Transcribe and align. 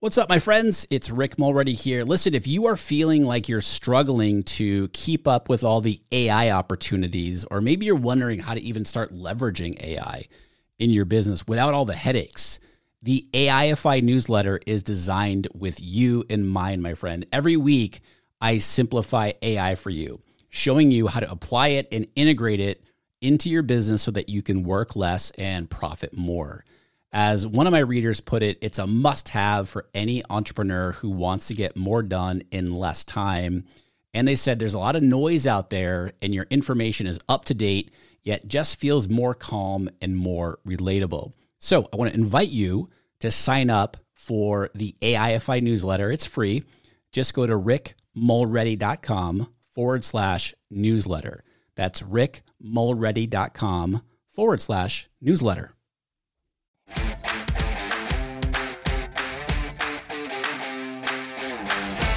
What's 0.00 0.16
up, 0.16 0.28
my 0.28 0.38
friends? 0.38 0.86
It's 0.90 1.10
Rick 1.10 1.40
Mulready 1.40 1.74
here. 1.74 2.04
Listen, 2.04 2.32
if 2.32 2.46
you 2.46 2.66
are 2.66 2.76
feeling 2.76 3.24
like 3.24 3.48
you're 3.48 3.60
struggling 3.60 4.44
to 4.44 4.86
keep 4.90 5.26
up 5.26 5.48
with 5.48 5.64
all 5.64 5.80
the 5.80 6.00
AI 6.12 6.52
opportunities, 6.52 7.44
or 7.46 7.60
maybe 7.60 7.84
you're 7.84 7.96
wondering 7.96 8.38
how 8.38 8.54
to 8.54 8.62
even 8.62 8.84
start 8.84 9.10
leveraging 9.10 9.82
AI 9.82 10.26
in 10.78 10.90
your 10.90 11.04
business 11.04 11.48
without 11.48 11.74
all 11.74 11.84
the 11.84 11.96
headaches, 11.96 12.60
the 13.02 13.26
AIFI 13.32 14.00
newsletter 14.04 14.60
is 14.68 14.84
designed 14.84 15.48
with 15.52 15.80
you 15.80 16.22
in 16.28 16.46
mind, 16.46 16.80
my 16.80 16.94
friend. 16.94 17.26
Every 17.32 17.56
week, 17.56 18.00
I 18.40 18.58
simplify 18.58 19.32
AI 19.42 19.74
for 19.74 19.90
you, 19.90 20.20
showing 20.48 20.92
you 20.92 21.08
how 21.08 21.18
to 21.18 21.28
apply 21.28 21.70
it 21.70 21.88
and 21.90 22.06
integrate 22.14 22.60
it 22.60 22.84
into 23.20 23.50
your 23.50 23.62
business 23.62 24.02
so 24.02 24.12
that 24.12 24.28
you 24.28 24.42
can 24.42 24.62
work 24.62 24.94
less 24.94 25.32
and 25.32 25.68
profit 25.68 26.16
more. 26.16 26.64
As 27.12 27.46
one 27.46 27.66
of 27.66 27.72
my 27.72 27.78
readers 27.78 28.20
put 28.20 28.42
it, 28.42 28.58
it's 28.60 28.78
a 28.78 28.86
must 28.86 29.30
have 29.30 29.66
for 29.68 29.86
any 29.94 30.22
entrepreneur 30.28 30.92
who 30.92 31.08
wants 31.08 31.48
to 31.48 31.54
get 31.54 31.76
more 31.76 32.02
done 32.02 32.42
in 32.50 32.70
less 32.70 33.02
time. 33.02 33.64
And 34.12 34.28
they 34.28 34.36
said 34.36 34.58
there's 34.58 34.74
a 34.74 34.78
lot 34.78 34.96
of 34.96 35.02
noise 35.02 35.46
out 35.46 35.70
there 35.70 36.12
and 36.20 36.34
your 36.34 36.46
information 36.50 37.06
is 37.06 37.18
up 37.28 37.46
to 37.46 37.54
date, 37.54 37.90
yet 38.22 38.46
just 38.46 38.76
feels 38.76 39.08
more 39.08 39.32
calm 39.32 39.88
and 40.02 40.16
more 40.16 40.58
relatable. 40.66 41.32
So 41.58 41.88
I 41.92 41.96
want 41.96 42.12
to 42.12 42.18
invite 42.18 42.50
you 42.50 42.90
to 43.20 43.30
sign 43.30 43.70
up 43.70 43.96
for 44.12 44.68
the 44.74 44.94
AIFI 45.00 45.62
newsletter. 45.62 46.12
It's 46.12 46.26
free. 46.26 46.64
Just 47.12 47.32
go 47.32 47.46
to 47.46 47.54
rickmulready.com 47.54 49.48
forward 49.72 50.04
slash 50.04 50.54
newsletter. 50.70 51.42
That's 51.74 52.02
rickmulready.com 52.02 54.02
forward 54.28 54.60
slash 54.60 55.08
newsletter. 55.20 55.74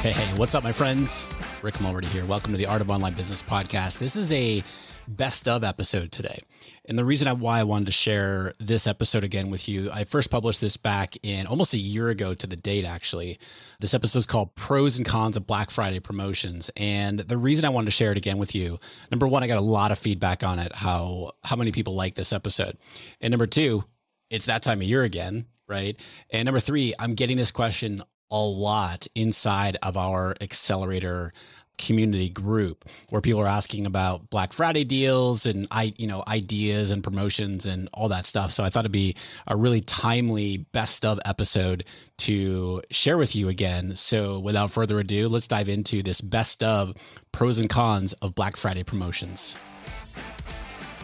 Hey, 0.02 0.14
hey, 0.14 0.36
what's 0.36 0.56
up, 0.56 0.64
my 0.64 0.72
friends? 0.72 1.28
Rick 1.62 1.80
Mulready 1.80 2.08
here. 2.08 2.25
Welcome 2.25 2.53
to 2.53 2.58
the 2.58 2.66
Art 2.66 2.81
of 2.81 2.89
Online 2.89 3.14
Business 3.14 3.44
podcast. 3.44 4.00
This 4.00 4.16
is 4.16 4.31
a 4.31 4.64
best 5.08 5.48
of 5.48 5.64
episode 5.64 6.12
today. 6.12 6.39
And 6.86 6.98
the 6.98 7.06
reason 7.06 7.39
why 7.39 7.59
I 7.59 7.64
wanted 7.66 7.86
to 7.86 7.92
share 7.92 8.56
this 8.58 8.88
episode 8.88 9.23
again 9.23 9.52
with 9.52 9.70
you, 9.70 9.92
I 9.92 10.06
first 10.06 10.31
published 10.31 10.59
this 10.59 10.75
back 10.75 11.17
in 11.22 11.45
almost 11.45 11.75
a 11.75 11.78
year 11.78 12.09
ago 12.09 12.34
to 12.34 12.48
the 12.48 12.56
date, 12.56 12.84
actually. 12.84 13.38
This 13.80 13.94
episode 13.94 14.17
is 14.17 14.25
called 14.25 14.56
Pros 14.56 14.98
and 14.98 15.06
Cons 15.06 15.38
of 15.38 15.45
Black 15.45 15.70
Friday 15.70 16.00
Promotions. 16.00 16.72
And 16.75 17.20
the 17.20 17.38
reason 17.38 17.64
I 17.64 17.70
wanted 17.70 17.86
to 17.86 17.92
share 17.92 18.12
it 18.12 18.18
again 18.18 18.40
with 18.40 18.56
you, 18.56 18.80
number 19.12 19.28
one, 19.28 19.44
I 19.44 19.47
got 19.47 19.58
a 19.58 19.62
lot 19.62 19.92
of 19.92 20.00
feedback 20.00 20.44
on 20.44 20.58
it, 20.58 20.73
how 20.73 21.34
how 21.44 21.56
many 21.56 21.72
people 21.72 21.94
like 21.94 22.16
this 22.16 22.34
episode. 22.34 22.75
And 23.22 23.30
number 23.30 23.45
two, 23.45 23.84
it's 24.31 24.47
that 24.47 24.64
time 24.64 24.81
of 24.81 24.88
year 24.88 25.03
again, 25.03 25.45
right? 25.68 26.00
And 26.31 26.47
number 26.47 26.59
three, 26.59 26.95
I'm 26.97 27.14
getting 27.14 27.38
this 27.38 27.52
question 27.52 28.02
a 28.32 28.40
lot 28.40 29.08
inside 29.16 29.78
of 29.84 29.98
our 29.98 30.36
accelerator 30.42 31.34
community 31.82 32.30
group 32.30 32.86
where 33.10 33.22
people 33.22 33.42
are 33.42 33.48
asking 33.48 33.86
about 33.86 34.30
Black 34.30 34.54
Friday 34.54 34.84
deals 34.84 35.46
and 35.46 35.68
I 35.72 35.94
you 35.98 36.08
know 36.08 36.24
ideas 36.28 36.92
and 36.92 37.04
promotions 37.04 37.66
and 37.66 37.90
all 37.94 38.08
that 38.09 38.26
stuff. 38.26 38.52
So 38.52 38.64
I 38.64 38.70
thought 38.70 38.82
it'd 38.82 38.92
be 38.92 39.16
a 39.48 39.58
really 39.58 39.82
timely 39.82 40.58
best 40.58 41.04
of 41.04 41.20
episode 41.26 41.84
to 42.20 42.82
share 42.92 43.18
with 43.18 43.36
you 43.36 43.50
again. 43.50 43.96
So 43.96 44.40
without 44.40 44.72
further 44.72 45.00
ado, 45.00 45.28
let's 45.28 45.48
dive 45.48 45.68
into 45.68 46.04
this 46.04 46.22
best 46.22 46.64
of 46.64 46.94
pros 47.32 47.58
and 47.58 47.70
cons 47.70 48.14
of 48.14 48.36
Black 48.36 48.56
Friday 48.56 48.84
promotions. 48.84 49.56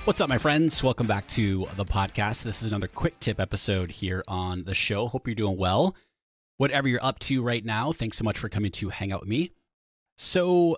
What's 0.06 0.22
up, 0.22 0.30
my 0.30 0.38
friends? 0.38 0.82
Welcome 0.82 1.06
back 1.06 1.28
to 1.28 1.68
the 1.76 1.84
podcast. 1.84 2.44
This 2.44 2.64
is 2.64 2.72
another 2.72 2.88
quick 2.88 3.20
tip 3.20 3.42
episode 3.42 3.92
here 3.92 4.24
on 4.30 4.64
the 4.64 4.74
show. 4.74 5.08
Hope 5.08 5.28
you're 5.28 5.36
doing 5.36 5.58
well 5.58 5.98
whatever 6.58 6.88
you're 6.88 7.04
up 7.04 7.20
to 7.20 7.42
right 7.42 7.64
now. 7.64 7.92
Thanks 7.92 8.18
so 8.18 8.24
much 8.24 8.38
for 8.38 8.50
coming 8.50 8.72
to 8.72 8.90
hang 8.90 9.12
out 9.12 9.22
with 9.22 9.30
me. 9.30 9.52
So 10.18 10.78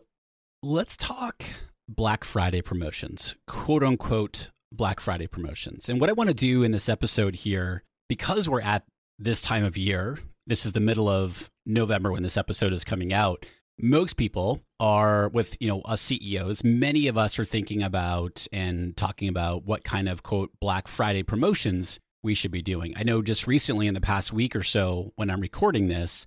let's 0.61 0.97
talk 0.97 1.43
Black 1.87 2.23
Friday 2.23 2.61
promotions, 2.61 3.35
quote 3.47 3.83
unquote 3.83 4.51
Black 4.71 4.99
Friday 4.99 5.27
promotions. 5.27 5.89
And 5.89 5.99
what 5.99 6.09
I 6.09 6.13
want 6.13 6.29
to 6.29 6.35
do 6.35 6.63
in 6.63 6.71
this 6.71 6.89
episode 6.89 7.35
here, 7.35 7.83
because 8.07 8.47
we're 8.47 8.61
at 8.61 8.83
this 9.17 9.41
time 9.41 9.63
of 9.63 9.77
year, 9.77 10.19
this 10.45 10.65
is 10.65 10.73
the 10.73 10.79
middle 10.79 11.09
of 11.09 11.49
November 11.65 12.11
when 12.11 12.23
this 12.23 12.37
episode 12.37 12.73
is 12.73 12.83
coming 12.83 13.13
out. 13.13 13.45
Most 13.81 14.17
people 14.17 14.61
are 14.79 15.29
with, 15.29 15.55
you 15.61 15.67
know, 15.67 15.81
us 15.81 16.01
CEOs, 16.01 16.63
many 16.63 17.07
of 17.07 17.17
us 17.17 17.39
are 17.39 17.45
thinking 17.45 17.81
about 17.81 18.45
and 18.51 18.95
talking 18.97 19.29
about 19.29 19.63
what 19.65 19.83
kind 19.83 20.09
of 20.09 20.21
quote 20.21 20.51
Black 20.59 20.87
Friday 20.87 21.23
promotions 21.23 21.99
we 22.23 22.33
should 22.33 22.51
be 22.51 22.61
doing. 22.61 22.93
I 22.97 23.03
know 23.03 23.21
just 23.21 23.47
recently 23.47 23.87
in 23.87 23.93
the 23.93 24.01
past 24.01 24.33
week 24.33 24.55
or 24.55 24.63
so, 24.63 25.11
when 25.15 25.29
I'm 25.29 25.41
recording 25.41 25.87
this, 25.87 26.25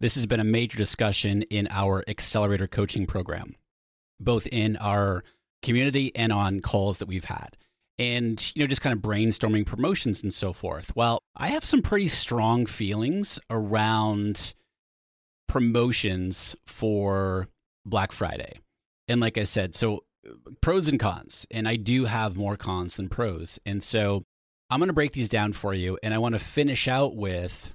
this 0.00 0.14
has 0.14 0.26
been 0.26 0.40
a 0.40 0.44
major 0.44 0.76
discussion 0.76 1.42
in 1.42 1.68
our 1.70 2.04
accelerator 2.08 2.66
coaching 2.66 3.06
program, 3.06 3.54
both 4.18 4.46
in 4.46 4.76
our 4.78 5.24
community 5.62 6.14
and 6.14 6.32
on 6.32 6.60
calls 6.60 6.98
that 6.98 7.08
we've 7.08 7.24
had. 7.24 7.56
And, 7.98 8.52
you 8.56 8.62
know, 8.62 8.66
just 8.66 8.80
kind 8.80 8.96
of 8.96 9.02
brainstorming 9.02 9.66
promotions 9.66 10.22
and 10.22 10.34
so 10.34 10.52
forth. 10.52 10.94
Well, 10.96 11.22
I 11.36 11.48
have 11.48 11.64
some 11.64 11.80
pretty 11.80 12.08
strong 12.08 12.66
feelings 12.66 13.38
around 13.48 14.54
promotions 15.46 16.56
for 16.66 17.48
Black 17.86 18.10
Friday. 18.10 18.58
And 19.06 19.20
like 19.20 19.38
I 19.38 19.44
said, 19.44 19.76
so 19.76 20.04
uh, 20.28 20.32
pros 20.60 20.88
and 20.88 20.98
cons. 20.98 21.46
And 21.50 21.68
I 21.68 21.76
do 21.76 22.06
have 22.06 22.36
more 22.36 22.56
cons 22.56 22.96
than 22.96 23.08
pros. 23.08 23.60
And 23.64 23.82
so 23.82 24.24
I'm 24.70 24.80
going 24.80 24.88
to 24.88 24.94
break 24.94 25.12
these 25.12 25.28
down 25.28 25.52
for 25.52 25.74
you, 25.74 25.98
and 26.02 26.14
I 26.14 26.18
want 26.18 26.34
to 26.34 26.38
finish 26.38 26.88
out 26.88 27.14
with 27.14 27.74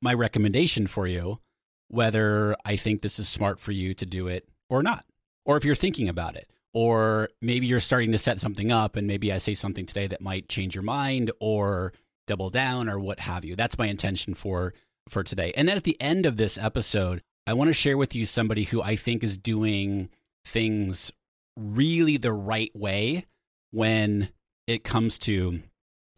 my 0.00 0.14
recommendation 0.14 0.86
for 0.86 1.06
you, 1.06 1.40
whether 1.88 2.56
I 2.64 2.76
think 2.76 3.02
this 3.02 3.18
is 3.18 3.28
smart 3.28 3.60
for 3.60 3.72
you 3.72 3.94
to 3.94 4.06
do 4.06 4.28
it 4.28 4.48
or 4.70 4.82
not, 4.82 5.04
or 5.44 5.56
if 5.56 5.64
you're 5.64 5.74
thinking 5.74 6.08
about 6.08 6.36
it, 6.36 6.50
or 6.74 7.28
maybe 7.40 7.66
you're 7.66 7.80
starting 7.80 8.12
to 8.12 8.18
set 8.18 8.40
something 8.40 8.72
up, 8.72 8.96
and 8.96 9.06
maybe 9.06 9.32
I 9.32 9.38
say 9.38 9.54
something 9.54 9.86
today 9.86 10.06
that 10.06 10.20
might 10.20 10.48
change 10.48 10.74
your 10.74 10.84
mind 10.84 11.30
or 11.40 11.92
double 12.26 12.50
down 12.50 12.88
or 12.88 12.98
what 12.98 13.20
have 13.20 13.44
you. 13.44 13.56
That's 13.56 13.78
my 13.78 13.86
intention 13.86 14.34
for 14.34 14.74
for 15.08 15.22
today. 15.22 15.52
And 15.56 15.68
then 15.68 15.76
at 15.76 15.84
the 15.84 16.00
end 16.00 16.26
of 16.26 16.36
this 16.36 16.56
episode, 16.56 17.22
I 17.46 17.54
want 17.54 17.68
to 17.68 17.74
share 17.74 17.96
with 17.96 18.14
you 18.14 18.24
somebody 18.24 18.64
who 18.64 18.80
I 18.80 18.96
think 18.96 19.24
is 19.24 19.36
doing 19.36 20.08
things 20.44 21.10
really 21.56 22.16
the 22.16 22.32
right 22.32 22.70
way 22.74 23.26
when 23.72 24.28
it 24.66 24.84
comes 24.84 25.18
to 25.20 25.60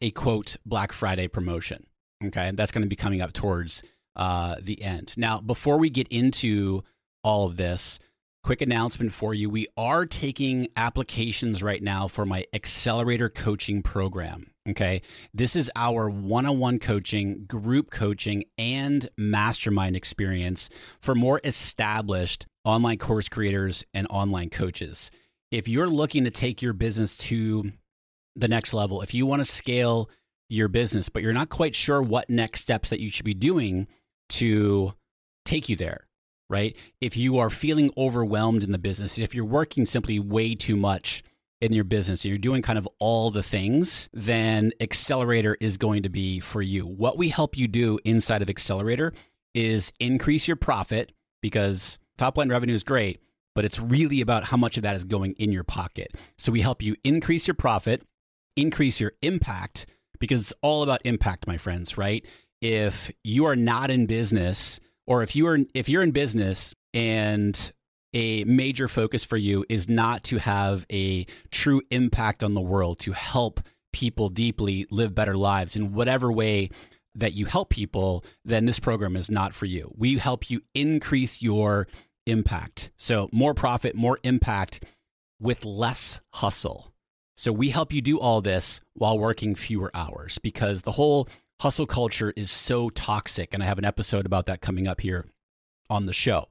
a 0.04 0.10
quote 0.10 0.56
Black 0.66 0.92
Friday 0.92 1.28
promotion. 1.28 1.86
Okay, 2.22 2.52
that's 2.54 2.72
going 2.72 2.82
to 2.82 2.88
be 2.88 2.94
coming 2.94 3.22
up 3.22 3.32
towards 3.32 3.82
uh, 4.16 4.56
the 4.60 4.82
end. 4.82 5.14
Now, 5.16 5.40
before 5.40 5.78
we 5.78 5.88
get 5.88 6.06
into 6.08 6.84
all 7.22 7.46
of 7.46 7.56
this, 7.56 7.98
quick 8.42 8.60
announcement 8.60 9.12
for 9.12 9.32
you: 9.32 9.48
we 9.48 9.66
are 9.78 10.04
taking 10.04 10.68
applications 10.76 11.62
right 11.62 11.82
now 11.82 12.06
for 12.06 12.26
my 12.26 12.44
accelerator 12.52 13.30
coaching 13.30 13.82
program. 13.82 14.50
Okay, 14.68 15.00
this 15.32 15.56
is 15.56 15.70
our 15.74 16.10
one-on-one 16.10 16.78
coaching, 16.78 17.46
group 17.46 17.90
coaching, 17.90 18.44
and 18.58 19.08
mastermind 19.16 19.96
experience 19.96 20.68
for 21.00 21.14
more 21.14 21.40
established 21.44 22.46
online 22.64 22.98
course 22.98 23.28
creators 23.28 23.84
and 23.94 24.06
online 24.10 24.50
coaches. 24.50 25.10
If 25.50 25.66
you're 25.66 25.88
looking 25.88 26.24
to 26.24 26.30
take 26.30 26.60
your 26.60 26.72
business 26.74 27.16
to 27.18 27.72
the 28.36 28.48
next 28.48 28.74
level, 28.74 29.02
if 29.02 29.14
you 29.14 29.26
want 29.26 29.40
to 29.40 29.44
scale 29.44 30.10
your 30.48 30.68
business, 30.68 31.08
but 31.08 31.22
you're 31.22 31.32
not 31.32 31.48
quite 31.48 31.74
sure 31.74 32.02
what 32.02 32.28
next 32.28 32.60
steps 32.60 32.90
that 32.90 33.00
you 33.00 33.10
should 33.10 33.24
be 33.24 33.34
doing 33.34 33.86
to 34.28 34.94
take 35.44 35.68
you 35.68 35.76
there, 35.76 36.06
right? 36.48 36.76
If 37.00 37.16
you 37.16 37.38
are 37.38 37.50
feeling 37.50 37.90
overwhelmed 37.96 38.62
in 38.62 38.72
the 38.72 38.78
business, 38.78 39.18
if 39.18 39.34
you're 39.34 39.44
working 39.44 39.86
simply 39.86 40.18
way 40.18 40.54
too 40.54 40.76
much 40.76 41.22
in 41.60 41.72
your 41.72 41.84
business 41.84 42.24
and 42.24 42.30
you're 42.30 42.38
doing 42.38 42.62
kind 42.62 42.78
of 42.78 42.88
all 42.98 43.30
the 43.30 43.42
things, 43.42 44.08
then 44.12 44.72
Accelerator 44.80 45.56
is 45.60 45.76
going 45.76 46.02
to 46.02 46.08
be 46.08 46.40
for 46.40 46.60
you. 46.60 46.86
What 46.86 47.16
we 47.16 47.28
help 47.30 47.56
you 47.56 47.68
do 47.68 47.98
inside 48.04 48.42
of 48.42 48.50
Accelerator 48.50 49.12
is 49.54 49.92
increase 50.00 50.46
your 50.46 50.56
profit 50.56 51.12
because 51.40 51.98
top 52.18 52.36
line 52.36 52.50
revenue 52.50 52.74
is 52.74 52.84
great, 52.84 53.20
but 53.54 53.64
it's 53.64 53.80
really 53.80 54.20
about 54.20 54.44
how 54.44 54.56
much 54.56 54.76
of 54.76 54.82
that 54.82 54.96
is 54.96 55.04
going 55.04 55.32
in 55.32 55.52
your 55.52 55.64
pocket. 55.64 56.12
So 56.36 56.52
we 56.52 56.60
help 56.60 56.82
you 56.82 56.96
increase 57.04 57.46
your 57.46 57.54
profit 57.54 58.02
increase 58.56 59.00
your 59.00 59.12
impact 59.22 59.86
because 60.18 60.40
it's 60.40 60.52
all 60.62 60.82
about 60.82 61.02
impact, 61.04 61.46
my 61.46 61.56
friends, 61.56 61.98
right? 61.98 62.24
If 62.60 63.10
you 63.22 63.44
are 63.46 63.56
not 63.56 63.90
in 63.90 64.06
business 64.06 64.80
or 65.06 65.22
if 65.22 65.36
you 65.36 65.46
are 65.46 65.58
if 65.74 65.88
you're 65.88 66.02
in 66.02 66.12
business 66.12 66.74
and 66.92 67.72
a 68.14 68.44
major 68.44 68.88
focus 68.88 69.24
for 69.24 69.36
you 69.36 69.64
is 69.68 69.88
not 69.88 70.22
to 70.24 70.38
have 70.38 70.86
a 70.90 71.26
true 71.50 71.82
impact 71.90 72.44
on 72.44 72.54
the 72.54 72.60
world, 72.60 73.00
to 73.00 73.12
help 73.12 73.60
people 73.92 74.28
deeply 74.28 74.86
live 74.90 75.14
better 75.14 75.36
lives 75.36 75.76
in 75.76 75.92
whatever 75.92 76.32
way 76.32 76.70
that 77.16 77.34
you 77.34 77.46
help 77.46 77.70
people, 77.70 78.24
then 78.44 78.66
this 78.66 78.80
program 78.80 79.16
is 79.16 79.30
not 79.30 79.54
for 79.54 79.66
you. 79.66 79.92
We 79.96 80.18
help 80.18 80.50
you 80.50 80.62
increase 80.74 81.42
your 81.42 81.86
impact. 82.26 82.90
So, 82.96 83.28
more 83.32 83.54
profit, 83.54 83.94
more 83.94 84.18
impact 84.22 84.84
with 85.40 85.64
less 85.64 86.20
hustle. 86.32 86.93
So 87.36 87.52
we 87.52 87.70
help 87.70 87.92
you 87.92 88.00
do 88.00 88.18
all 88.18 88.40
this 88.40 88.80
while 88.94 89.18
working 89.18 89.54
fewer 89.54 89.90
hours 89.94 90.38
because 90.38 90.82
the 90.82 90.92
whole 90.92 91.28
hustle 91.60 91.86
culture 91.86 92.32
is 92.36 92.50
so 92.50 92.90
toxic. 92.90 93.52
And 93.52 93.62
I 93.62 93.66
have 93.66 93.78
an 93.78 93.84
episode 93.84 94.26
about 94.26 94.46
that 94.46 94.60
coming 94.60 94.86
up 94.86 95.00
here 95.00 95.26
on 95.90 96.06
the 96.06 96.12
show. 96.12 96.48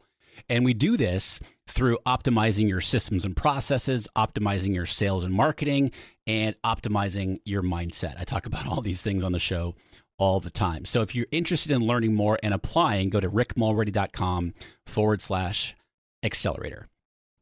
And 0.50 0.66
we 0.66 0.74
do 0.74 0.98
this 0.98 1.40
through 1.68 2.00
optimizing 2.06 2.68
your 2.68 2.82
systems 2.82 3.24
and 3.24 3.36
processes, 3.36 4.08
optimizing 4.16 4.74
your 4.74 4.86
sales 4.86 5.24
and 5.24 5.34
marketing, 5.34 5.92
and 6.28 6.56
optimizing 6.64 7.40
your 7.46 7.64
mindset. 7.64 8.20
I 8.20 8.24
talk 8.24 8.46
about 8.48 8.68
all 8.68 8.82
these 8.82 9.02
things 9.02 9.24
on 9.24 9.32
the 9.32 9.40
show 9.40 9.76
all 10.18 10.40
the 10.40 10.50
time. 10.50 10.86
So 10.86 11.02
if 11.02 11.16
you're 11.16 11.28
interested 11.32 11.72
in 11.72 11.86
learning 11.86 12.14
more 12.14 12.40
and 12.44 12.54
applying, 12.54 13.10
go 13.10 13.20
to 13.20 13.30
rickmulready.com 13.30 14.54
forward 14.86 15.22
slash 15.22 15.76
accelerator. 16.24 16.88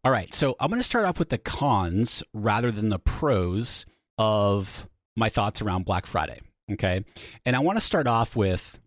All 0.04 0.12
right. 0.12 0.34
So 0.34 0.56
I'm 0.60 0.70
going 0.70 0.80
to 0.80 0.84
start 0.84 1.06
off 1.06 1.20
with 1.20 1.30
the 1.30 1.38
cons 1.38 2.24
rather 2.34 2.72
than 2.72 2.90
the 2.90 3.00
pros 3.00 3.86
of 4.18 4.88
my 5.16 5.30
thoughts 5.30 5.62
around 5.62 5.86
Black 5.86 6.06
Friday. 6.06 6.42
Okay. 6.72 7.04
And 7.46 7.56
I 7.56 7.60
want 7.60 7.78
to 7.78 7.86
start 7.86 8.08
off 8.08 8.36
with 8.36 8.80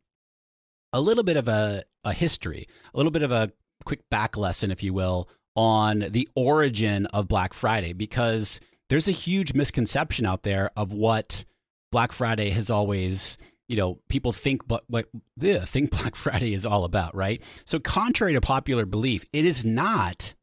a 0.92 1.00
little 1.00 1.24
bit 1.24 1.36
of 1.36 1.48
a, 1.48 1.84
a 2.04 2.12
history, 2.12 2.66
a 2.92 2.96
little 2.96 3.12
bit 3.12 3.22
of 3.22 3.30
a 3.30 3.52
quick 3.84 4.08
back 4.10 4.36
lesson, 4.36 4.70
if 4.70 4.82
you 4.82 4.92
will, 4.92 5.28
on 5.54 6.00
the 6.00 6.28
origin 6.34 7.06
of 7.06 7.28
Black 7.28 7.54
Friday, 7.54 7.92
because 7.92 8.60
there's 8.88 9.08
a 9.08 9.12
huge 9.12 9.54
misconception 9.54 10.26
out 10.26 10.42
there 10.42 10.70
of 10.76 10.92
what 10.92 11.44
Black 11.92 12.10
Friday 12.10 12.50
has 12.50 12.70
always, 12.70 13.38
you 13.68 13.76
know, 13.76 14.00
people 14.08 14.32
think, 14.32 14.66
but 14.66 14.84
like, 14.88 15.06
yeah, 15.36 15.64
think 15.64 15.90
Black 15.98 16.16
Friday 16.16 16.54
is 16.54 16.66
all 16.66 16.84
about, 16.84 17.14
right? 17.14 17.40
So, 17.64 17.78
contrary 17.78 18.32
to 18.32 18.40
popular 18.40 18.84
belief, 18.84 19.24
it 19.32 19.44
is 19.44 19.64
not. 19.64 20.34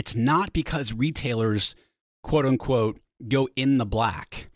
It's 0.00 0.16
not 0.16 0.54
because 0.54 0.94
retailers, 0.94 1.74
quote 2.22 2.46
unquote, 2.46 2.98
go 3.28 3.50
in 3.54 3.76
the 3.76 3.84
black 3.84 4.48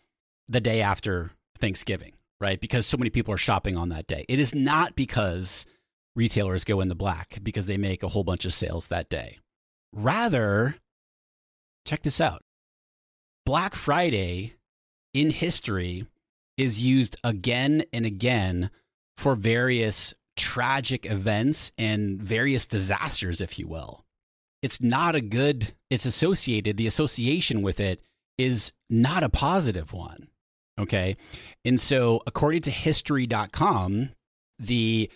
the 0.49 0.58
day 0.58 0.81
after 0.81 1.32
Thanksgiving, 1.58 2.14
right? 2.41 2.58
Because 2.58 2.87
so 2.87 2.96
many 2.96 3.11
people 3.11 3.35
are 3.35 3.37
shopping 3.37 3.76
on 3.76 3.91
that 3.91 4.06
day. 4.06 4.25
It 4.26 4.38
is 4.38 4.55
not 4.55 4.96
because 4.96 5.67
retailers 6.17 6.64
go 6.64 6.81
in 6.81 6.88
the 6.88 6.94
black 6.94 7.41
because 7.43 7.67
they 7.67 7.76
make 7.76 8.02
a 8.02 8.08
whole 8.08 8.25
bunch 8.25 8.46
of 8.46 8.55
sales 8.55 8.88
that 8.88 9.11
day. 9.11 9.38
Rather, 9.93 10.76
check 11.85 12.02
this 12.05 12.23
out 12.23 12.41
Black 13.44 13.75
Friday 13.75 14.55
in 15.12 15.29
history 15.29 16.06
is 16.56 16.82
used 16.82 17.19
again 17.23 17.85
and 17.93 18.06
again 18.06 18.70
for 19.19 19.35
various 19.35 20.14
tragic 20.38 21.05
events 21.05 21.70
and 21.76 22.19
various 22.23 22.67
disasters, 22.67 23.43
if 23.43 23.58
you 23.58 23.69
will. 23.69 24.04
It's 24.65 24.81
not 24.81 25.15
a 25.15 25.21
good, 25.21 25.75
it's 25.91 26.07
associated, 26.07 26.79
the 26.79 26.87
association 26.87 27.61
with 27.61 27.81
it 27.81 28.01
is 28.39 28.73
not 28.89 29.23
a 29.23 29.29
positive 29.29 29.93
one. 29.93 30.29
Okay. 30.81 31.19
And 31.67 31.79
so, 31.79 32.23
according 32.27 32.63
to 32.63 32.71
history.com, 32.71 34.09
the 34.59 35.11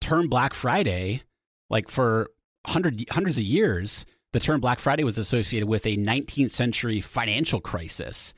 term 0.00 0.28
Black 0.30 0.54
Friday, 0.54 1.20
like 1.68 1.90
for 1.90 2.30
hundred, 2.66 3.04
hundreds 3.10 3.36
of 3.36 3.44
years, 3.44 4.06
the 4.32 4.40
term 4.40 4.62
Black 4.62 4.78
Friday 4.78 5.04
was 5.04 5.18
associated 5.18 5.68
with 5.68 5.84
a 5.84 5.98
19th 5.98 6.50
century 6.50 7.02
financial 7.02 7.60
crisis. 7.60 8.32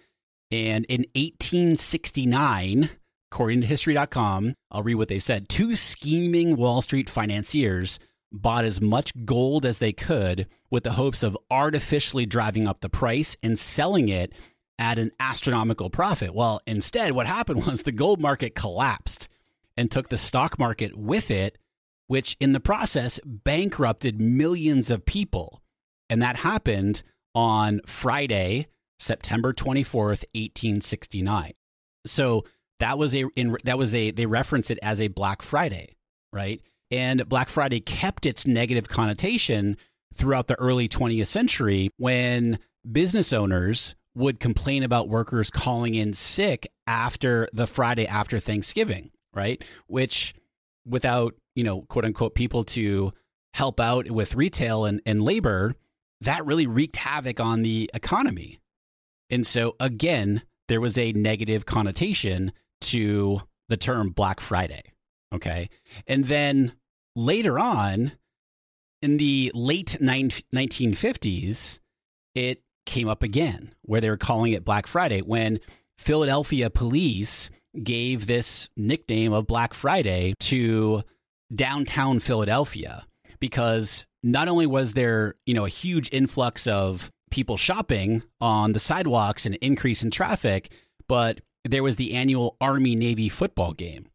And 0.51 0.85
in 0.87 1.03
1869, 1.15 2.91
according 3.31 3.61
to 3.61 3.69
history.com, 3.69 4.55
I'll 4.73 4.83
read 4.83 4.97
what 4.97 5.07
they 5.07 5.21
said 5.21 5.49
two 5.49 5.77
scheming 5.77 6.57
Wall 6.57 6.83
Street 6.83 7.09
financiers 7.09 8.01
bought 8.33 8.65
as 8.65 8.81
much 8.81 9.13
gold 9.25 9.65
as 9.65 9.79
they 9.79 9.93
could 9.93 10.47
with 10.71 10.85
the 10.85 10.93
hopes 10.93 11.23
of 11.23 11.39
artificially 11.51 12.27
driving 12.27 12.67
up 12.67 12.81
the 12.81 12.89
price 12.89 13.37
and 13.43 13.59
selling 13.59 14.09
it 14.09 14.33
at 14.79 14.99
an 14.99 15.11
astronomical 15.19 15.91
profit. 15.91 16.35
Well, 16.35 16.61
instead, 16.67 17.13
what 17.13 17.27
happened 17.27 17.67
was 17.67 17.83
the 17.83 17.93
gold 17.93 18.21
market 18.21 18.55
collapsed 18.55 19.29
and 19.77 19.91
took 19.91 20.09
the 20.09 20.19
stock 20.19 20.59
market 20.59 20.97
with 20.97 21.31
it, 21.31 21.59
which 22.07 22.37
in 22.41 22.53
the 22.53 22.61
process 22.61 23.19
bankrupted 23.25 24.21
millions 24.21 24.91
of 24.91 25.05
people. 25.05 25.63
And 26.09 26.23
that 26.23 26.37
happened 26.37 27.03
on 27.35 27.81
Friday, 27.87 28.69
September 28.99 29.53
24th, 29.53 30.25
1869. 30.35 31.53
So 32.07 32.45
that 32.79 32.99
was 32.99 33.15
a 33.15 33.25
in, 33.37 33.57
that 33.65 33.79
was 33.79 33.95
a 33.95 34.11
they 34.11 34.27
reference 34.27 34.71
it 34.71 34.79
as 34.83 35.01
a 35.01 35.09
Black 35.09 35.43
Friday, 35.43 35.97
right? 36.33 36.61
And 36.91 37.29
Black 37.29 37.49
Friday 37.49 37.81
kept 37.81 38.27
its 38.27 38.47
negative 38.47 38.89
connotation 38.89 39.77
throughout 40.15 40.47
the 40.47 40.59
early 40.59 40.89
20th 40.89 41.27
century 41.27 41.91
when 41.97 42.59
business 42.91 43.33
owners 43.33 43.95
would 44.15 44.41
complain 44.41 44.83
about 44.83 45.09
workers 45.09 45.51
calling 45.51 45.95
in 45.95 46.15
sick 46.15 46.71
after 46.87 47.49
the 47.53 47.67
Friday 47.67 48.07
after 48.07 48.39
Thanksgiving 48.39 49.11
right? 49.37 49.63
Which 49.87 50.35
without, 50.85 51.35
you 51.55 51.63
know, 51.63 51.83
quote 51.83 52.05
unquote, 52.05 52.35
people 52.35 52.65
to 52.65 53.13
help 53.55 53.79
out 53.79 54.11
with 54.11 54.35
retail 54.35 54.87
and, 54.87 55.01
and 55.07 55.23
labor, 55.23 55.75
that 56.23 56.45
really 56.45 56.67
wreaked 56.67 56.97
havoc 56.97 57.39
on 57.39 57.63
the 57.63 57.89
economy. 57.95 58.59
And 59.31 59.47
so, 59.47 59.77
again, 59.79 60.43
there 60.69 60.81
was 60.81 60.99
a 60.99 61.13
negative 61.13 61.67
connotation 61.67 62.53
to 62.81 63.41
the 63.69 63.77
term 63.77 64.11
Black 64.11 64.41
Friday. 64.41 64.83
Okay. 65.35 65.69
And 66.07 66.27
then 66.27 66.73
later 67.15 67.59
on, 67.59 68.13
in 69.03 69.17
the 69.19 69.51
late 69.55 69.99
1950s, 70.01 71.79
it 72.35 72.63
came 72.87 73.09
up 73.09 73.23
again 73.23 73.75
where 73.83 74.01
they 74.01 74.11
were 74.11 74.17
calling 74.17 74.53
it 74.53 74.65
Black 74.65 74.87
Friday 74.87 75.21
when 75.21 75.59
Philadelphia 75.99 76.71
police 76.71 77.51
gave 77.83 78.27
this 78.27 78.69
nickname 78.77 79.33
of 79.33 79.47
Black 79.47 79.75
Friday 79.75 80.35
to 80.41 81.03
downtown 81.55 82.21
Philadelphia 82.21 83.07
because 83.39 84.07
not 84.23 84.49
only 84.49 84.67
was 84.67 84.93
there, 84.93 85.35
you 85.47 85.55
know, 85.55 85.65
a 85.65 85.71
huge 85.71 86.09
influx 86.13 86.67
of 86.67 87.11
people 87.31 87.57
shopping 87.57 88.23
on 88.41 88.73
the 88.73 88.81
sidewalks 88.81 89.47
and 89.47 89.55
an 89.55 89.61
increase 89.63 90.03
in 90.03 90.11
traffic, 90.11 90.73
but 91.09 91.41
there 91.65 91.83
was 91.83 91.97
the 91.97 92.15
annual 92.15 92.57
Army 92.61 92.95
Navy 92.95 93.29
football 93.29 93.73
game. 93.73 94.07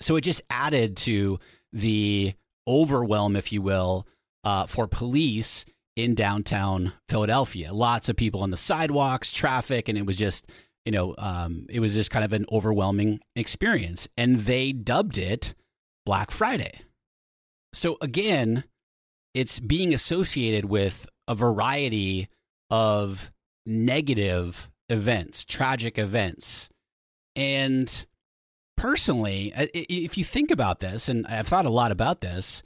So 0.00 0.16
it 0.16 0.22
just 0.22 0.42
added 0.50 0.96
to 0.98 1.38
the 1.72 2.34
overwhelm, 2.66 3.36
if 3.36 3.52
you 3.52 3.62
will, 3.62 4.06
uh, 4.44 4.66
for 4.66 4.86
police 4.86 5.64
in 5.96 6.14
downtown 6.14 6.92
Philadelphia. 7.08 7.72
Lots 7.72 8.08
of 8.08 8.16
people 8.16 8.42
on 8.42 8.50
the 8.50 8.56
sidewalks, 8.56 9.32
traffic, 9.32 9.88
and 9.88 9.98
it 9.98 10.06
was 10.06 10.16
just 10.16 10.50
you 10.84 10.92
know, 10.92 11.14
um, 11.18 11.66
it 11.68 11.80
was 11.80 11.94
just 11.94 12.10
kind 12.10 12.24
of 12.24 12.32
an 12.32 12.46
overwhelming 12.50 13.20
experience. 13.36 14.08
And 14.16 14.40
they 14.40 14.72
dubbed 14.72 15.18
it 15.18 15.54
Black 16.06 16.30
Friday. 16.30 16.80
So 17.72 17.98
again, 18.00 18.64
it's 19.34 19.60
being 19.60 19.94
associated 19.94 20.64
with 20.64 21.08
a 21.28 21.34
variety 21.34 22.28
of 22.70 23.30
negative 23.66 24.70
events, 24.88 25.44
tragic 25.44 25.98
events. 25.98 26.68
And 27.36 28.06
personally, 28.80 29.52
if 29.74 30.16
you 30.16 30.24
think 30.24 30.50
about 30.50 30.80
this, 30.80 31.10
and 31.10 31.26
I've 31.26 31.46
thought 31.46 31.66
a 31.66 31.70
lot 31.70 31.92
about 31.92 32.22
this, 32.22 32.62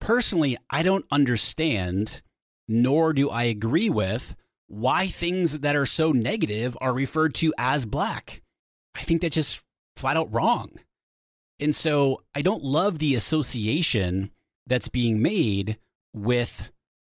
personally, 0.00 0.56
I 0.68 0.82
don't 0.82 1.06
understand, 1.12 2.22
nor 2.66 3.12
do 3.12 3.30
I 3.30 3.44
agree 3.44 3.88
with 3.88 4.34
why 4.66 5.06
things 5.06 5.60
that 5.60 5.76
are 5.76 5.86
so 5.86 6.10
negative 6.10 6.76
are 6.80 6.92
referred 6.92 7.34
to 7.34 7.54
as 7.56 7.86
black. 7.86 8.42
I 8.96 9.02
think 9.02 9.22
that's 9.22 9.36
just 9.36 9.62
flat 9.94 10.16
out 10.16 10.32
wrong. 10.32 10.72
And 11.60 11.74
so 11.74 12.22
I 12.34 12.42
don't 12.42 12.64
love 12.64 12.98
the 12.98 13.14
association 13.14 14.32
that's 14.66 14.88
being 14.88 15.22
made 15.22 15.78
with 16.12 16.72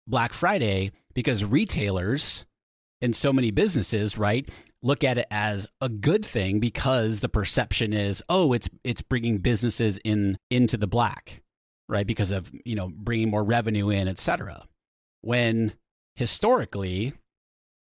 Black 0.08 0.31
Friday 0.31 0.91
because 1.13 1.43
retailers 1.43 2.46
and 3.01 3.13
so 3.13 3.34
many 3.34 3.51
businesses, 3.51 4.17
right, 4.17 4.48
look 4.81 5.03
at 5.03 5.17
it 5.17 5.27
as 5.29 5.67
a 5.81 5.89
good 5.89 6.25
thing 6.25 6.59
because 6.59 7.19
the 7.19 7.29
perception 7.29 7.93
is, 7.93 8.24
oh, 8.29 8.53
it's 8.53 8.69
it's 8.83 9.01
bringing 9.01 9.39
businesses 9.39 10.00
in 10.03 10.38
into 10.50 10.77
the 10.77 10.88
black, 10.88 11.41
right, 11.88 12.07
because 12.07 12.31
of 12.31 12.51
you 12.65 12.75
know 12.75 12.89
bringing 12.93 13.29
more 13.29 13.43
revenue 13.43 13.89
in, 13.89 14.07
et 14.07 14.19
cetera. 14.19 14.67
When 15.21 15.74
historically, 16.15 17.13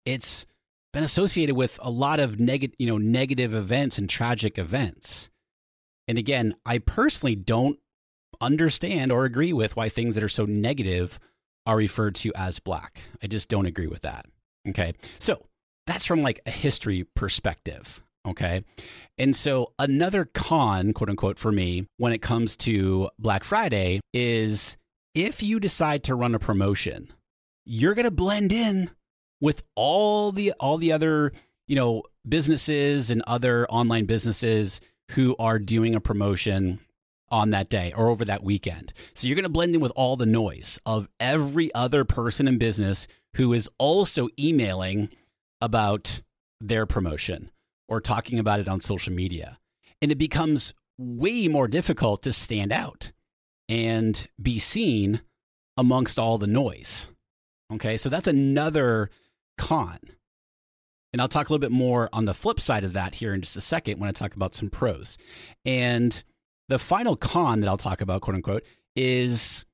it's 0.05 0.45
been 0.91 1.03
associated 1.03 1.55
with 1.55 1.79
a 1.81 1.89
lot 1.89 2.19
of 2.19 2.39
negative, 2.39 2.75
you 2.79 2.87
know, 2.87 2.97
negative 2.97 3.53
events 3.53 3.97
and 3.97 4.09
tragic 4.09 4.57
events. 4.57 5.29
And 6.07 6.17
again, 6.17 6.55
I 6.65 6.79
personally 6.79 7.35
don't 7.35 7.79
understand 8.41 9.11
or 9.11 9.25
agree 9.25 9.53
with 9.53 9.75
why 9.75 9.89
things 9.89 10.15
that 10.15 10.23
are 10.23 10.29
so 10.29 10.45
negative 10.45 11.19
are 11.65 11.77
referred 11.77 12.15
to 12.15 12.31
as 12.35 12.59
black. 12.59 13.01
I 13.21 13.27
just 13.27 13.49
don't 13.49 13.67
agree 13.67 13.87
with 13.87 14.01
that. 14.01 14.25
Okay. 14.67 14.93
So 15.19 15.45
that's 15.89 16.05
from 16.05 16.21
like 16.21 16.39
a 16.45 16.51
history 16.51 17.03
perspective. 17.15 18.01
Okay. 18.27 18.63
And 19.17 19.35
so 19.35 19.73
another 19.79 20.25
con, 20.25 20.93
quote 20.93 21.09
unquote, 21.09 21.39
for 21.39 21.51
me 21.51 21.87
when 21.97 22.13
it 22.13 22.21
comes 22.21 22.55
to 22.57 23.09
Black 23.17 23.43
Friday 23.43 24.01
is 24.13 24.77
if 25.15 25.41
you 25.41 25.59
decide 25.59 26.03
to 26.03 26.15
run 26.15 26.35
a 26.35 26.39
promotion, 26.39 27.11
you're 27.65 27.95
going 27.95 28.05
to 28.05 28.11
blend 28.11 28.51
in 28.51 28.91
with 29.41 29.63
all 29.75 30.31
the 30.31 30.53
all 30.59 30.77
the 30.77 30.91
other 30.91 31.31
you 31.67 31.75
know 31.75 32.03
businesses 32.27 33.09
and 33.09 33.23
other 33.25 33.65
online 33.69 34.05
businesses 34.05 34.81
who 35.11 35.35
are 35.39 35.57
doing 35.57 35.95
a 35.95 36.01
promotion 36.01 36.79
on 37.31 37.51
that 37.51 37.69
day 37.69 37.93
or 37.95 38.09
over 38.09 38.25
that 38.25 38.43
weekend. 38.43 38.93
So 39.13 39.27
you're 39.27 39.35
going 39.35 39.43
to 39.43 39.49
blend 39.49 39.73
in 39.73 39.81
with 39.81 39.93
all 39.95 40.17
the 40.17 40.25
noise 40.25 40.79
of 40.85 41.07
every 41.19 41.73
other 41.73 42.05
person 42.05 42.47
in 42.47 42.57
business 42.57 43.07
who 43.35 43.53
is 43.53 43.69
also 43.77 44.27
emailing 44.37 45.09
about 45.61 46.21
their 46.61 46.85
promotion 46.85 47.51
or 47.87 47.99
talking 48.01 48.39
about 48.39 48.59
it 48.59 48.67
on 48.67 48.81
social 48.81 49.13
media. 49.13 49.57
And 50.01 50.11
it 50.11 50.17
becomes 50.17 50.73
way 50.97 51.47
more 51.47 51.67
difficult 51.67 52.21
to 52.23 52.33
stand 52.33 52.71
out 52.71 53.11
and 53.67 54.27
be 54.41 54.59
seen 54.59 55.21
amongst 55.77 56.19
all 56.19 56.37
the 56.37 56.47
noise. 56.47 57.09
Okay, 57.71 57.97
so 57.97 58.09
that's 58.09 58.27
another 58.27 59.09
con. 59.57 59.99
And 61.13 61.21
I'll 61.21 61.27
talk 61.27 61.49
a 61.49 61.53
little 61.53 61.61
bit 61.61 61.71
more 61.71 62.09
on 62.13 62.25
the 62.25 62.33
flip 62.33 62.59
side 62.59 62.83
of 62.83 62.93
that 62.93 63.15
here 63.15 63.33
in 63.33 63.41
just 63.41 63.57
a 63.57 63.61
second 63.61 63.99
when 63.99 64.09
I 64.09 64.11
talk 64.11 64.35
about 64.35 64.55
some 64.55 64.69
pros. 64.69 65.17
And 65.65 66.23
the 66.67 66.79
final 66.79 67.15
con 67.15 67.61
that 67.61 67.69
I'll 67.69 67.77
talk 67.77 68.01
about, 68.01 68.21
quote 68.21 68.35
unquote, 68.35 68.65
is 68.95 69.65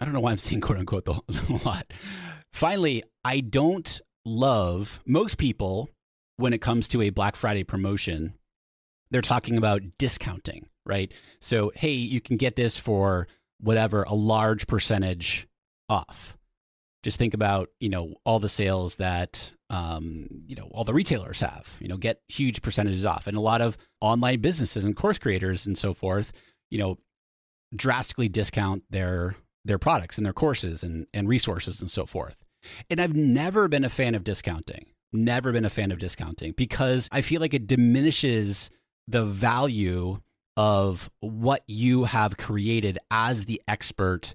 I 0.00 0.04
don't 0.04 0.14
know 0.14 0.20
why 0.20 0.32
I'm 0.32 0.38
saying 0.38 0.62
quote 0.62 0.78
unquote 0.78 1.06
a 1.08 1.20
lot. 1.64 1.92
Finally, 2.52 3.04
I 3.24 3.40
don't 3.40 4.00
love 4.24 5.00
most 5.06 5.38
people 5.38 5.90
when 6.36 6.52
it 6.52 6.60
comes 6.60 6.88
to 6.88 7.02
a 7.02 7.10
Black 7.10 7.36
Friday 7.36 7.64
promotion. 7.64 8.34
They're 9.10 9.22
talking 9.22 9.58
about 9.58 9.82
discounting, 9.98 10.68
right? 10.86 11.12
So, 11.40 11.72
hey, 11.74 11.92
you 11.92 12.20
can 12.20 12.36
get 12.36 12.56
this 12.56 12.78
for 12.78 13.26
whatever, 13.60 14.04
a 14.04 14.14
large 14.14 14.66
percentage 14.66 15.48
off. 15.88 16.36
Just 17.02 17.18
think 17.18 17.34
about, 17.34 17.70
you 17.80 17.88
know, 17.88 18.14
all 18.24 18.38
the 18.38 18.48
sales 18.48 18.96
that, 18.96 19.54
um, 19.70 20.26
you 20.46 20.54
know, 20.54 20.70
all 20.72 20.84
the 20.84 20.94
retailers 20.94 21.40
have, 21.40 21.74
you 21.80 21.88
know, 21.88 21.96
get 21.96 22.20
huge 22.28 22.62
percentages 22.62 23.06
off. 23.06 23.26
And 23.26 23.36
a 23.36 23.40
lot 23.40 23.62
of 23.62 23.78
online 24.00 24.40
businesses 24.40 24.84
and 24.84 24.94
course 24.94 25.18
creators 25.18 25.66
and 25.66 25.76
so 25.78 25.94
forth, 25.94 26.32
you 26.70 26.78
know, 26.78 26.98
drastically 27.74 28.28
discount 28.28 28.84
their 28.90 29.36
their 29.64 29.78
products 29.78 30.16
and 30.16 30.24
their 30.24 30.32
courses 30.32 30.82
and, 30.82 31.06
and 31.12 31.28
resources 31.28 31.80
and 31.80 31.90
so 31.90 32.06
forth. 32.06 32.44
And 32.88 33.00
I've 33.00 33.14
never 33.14 33.68
been 33.68 33.84
a 33.84 33.90
fan 33.90 34.14
of 34.14 34.24
discounting. 34.24 34.86
Never 35.12 35.52
been 35.52 35.64
a 35.64 35.70
fan 35.70 35.90
of 35.90 35.98
discounting 35.98 36.52
because 36.52 37.08
I 37.10 37.22
feel 37.22 37.40
like 37.40 37.54
it 37.54 37.66
diminishes 37.66 38.70
the 39.08 39.24
value 39.24 40.20
of 40.56 41.10
what 41.20 41.64
you 41.66 42.04
have 42.04 42.36
created 42.36 42.98
as 43.10 43.46
the 43.46 43.60
expert 43.66 44.34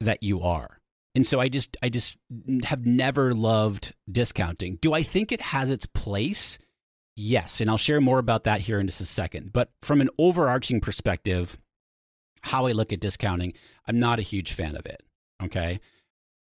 that 0.00 0.22
you 0.22 0.40
are. 0.40 0.80
And 1.14 1.26
so 1.26 1.40
I 1.40 1.48
just 1.48 1.76
I 1.82 1.88
just 1.88 2.16
have 2.64 2.86
never 2.86 3.34
loved 3.34 3.94
discounting. 4.10 4.78
Do 4.80 4.92
I 4.94 5.02
think 5.02 5.30
it 5.30 5.40
has 5.40 5.70
its 5.70 5.86
place? 5.86 6.58
Yes, 7.16 7.60
and 7.60 7.70
I'll 7.70 7.76
share 7.76 8.00
more 8.00 8.18
about 8.18 8.44
that 8.44 8.62
here 8.62 8.80
in 8.80 8.88
just 8.88 9.00
a 9.00 9.06
second. 9.06 9.52
But 9.52 9.70
from 9.82 10.00
an 10.00 10.10
overarching 10.18 10.80
perspective, 10.80 11.56
how 12.42 12.66
I 12.66 12.72
look 12.72 12.92
at 12.92 13.00
discounting, 13.00 13.54
I'm 13.86 14.00
not 14.00 14.18
a 14.18 14.22
huge 14.22 14.52
fan 14.52 14.74
of 14.74 14.86
it. 14.86 15.02
Okay. 15.42 15.80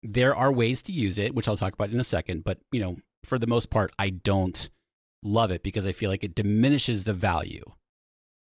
There 0.03 0.35
are 0.35 0.53
ways 0.53 0.83
to 0.83 0.93
use 0.93 1.19
it, 1.19 1.35
which 1.35 1.47
I'll 1.47 1.57
talk 1.57 1.75
about 1.75 1.91
in 1.91 2.01
a 2.01 2.05
second, 2.05 2.45
but 2.45 2.59
you 2.73 2.81
know, 2.81 2.97
for 3.25 3.39
the 3.39 3.47
most 3.47 3.71
part, 3.71 3.93
I 3.99 4.11
don't 4.11 4.69
love 5.23 5.51
it 5.51 5.63
because 5.63 5.87
I 5.87 5.93
feel 5.93 6.11
like 6.11 6.25
it 6.25 6.35
diminishes 6.35 7.05
the 7.05 7.13
value. 7.13 7.65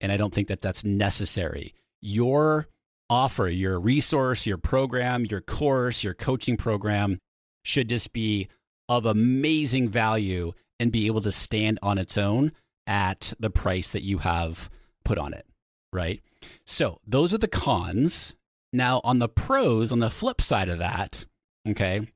And 0.02 0.12
I 0.12 0.18
don't 0.18 0.34
think 0.34 0.50
that 0.50 0.62
that's 0.62 0.84
necessary. 0.84 1.74
Your 2.02 2.68
offer, 3.10 3.48
your 3.48 3.80
resource, 3.80 4.46
your 4.46 4.58
program, 4.58 5.26
your 5.26 5.42
course, 5.42 6.04
your 6.04 6.14
coaching 6.14 6.58
program 6.58 7.20
should 7.64 7.90
just 7.90 8.14
be 8.14 8.50
of 8.90 9.06
amazing 9.06 9.90
value 9.90 10.54
and 10.80 10.92
be 10.92 11.08
able 11.08 11.22
to 11.22 11.32
stand 11.32 11.80
on 11.82 11.98
its 11.98 12.18
own 12.18 12.52
at 12.86 13.34
the 13.40 13.50
price 13.50 13.92
that 13.92 14.04
you 14.04 14.20
have 14.20 14.70
put 15.04 15.18
on 15.18 15.34
it, 15.34 15.46
right? 15.92 16.22
So 16.66 17.00
those 17.06 17.34
are 17.34 17.40
the 17.40 17.48
cons. 17.48 18.36
Now, 18.72 19.02
on 19.04 19.20
the 19.20 19.30
pros, 19.30 19.92
on 19.92 20.00
the 20.00 20.10
flip 20.10 20.42
side 20.42 20.70
of 20.70 20.80
that, 20.80 21.26
okay, 21.70 22.08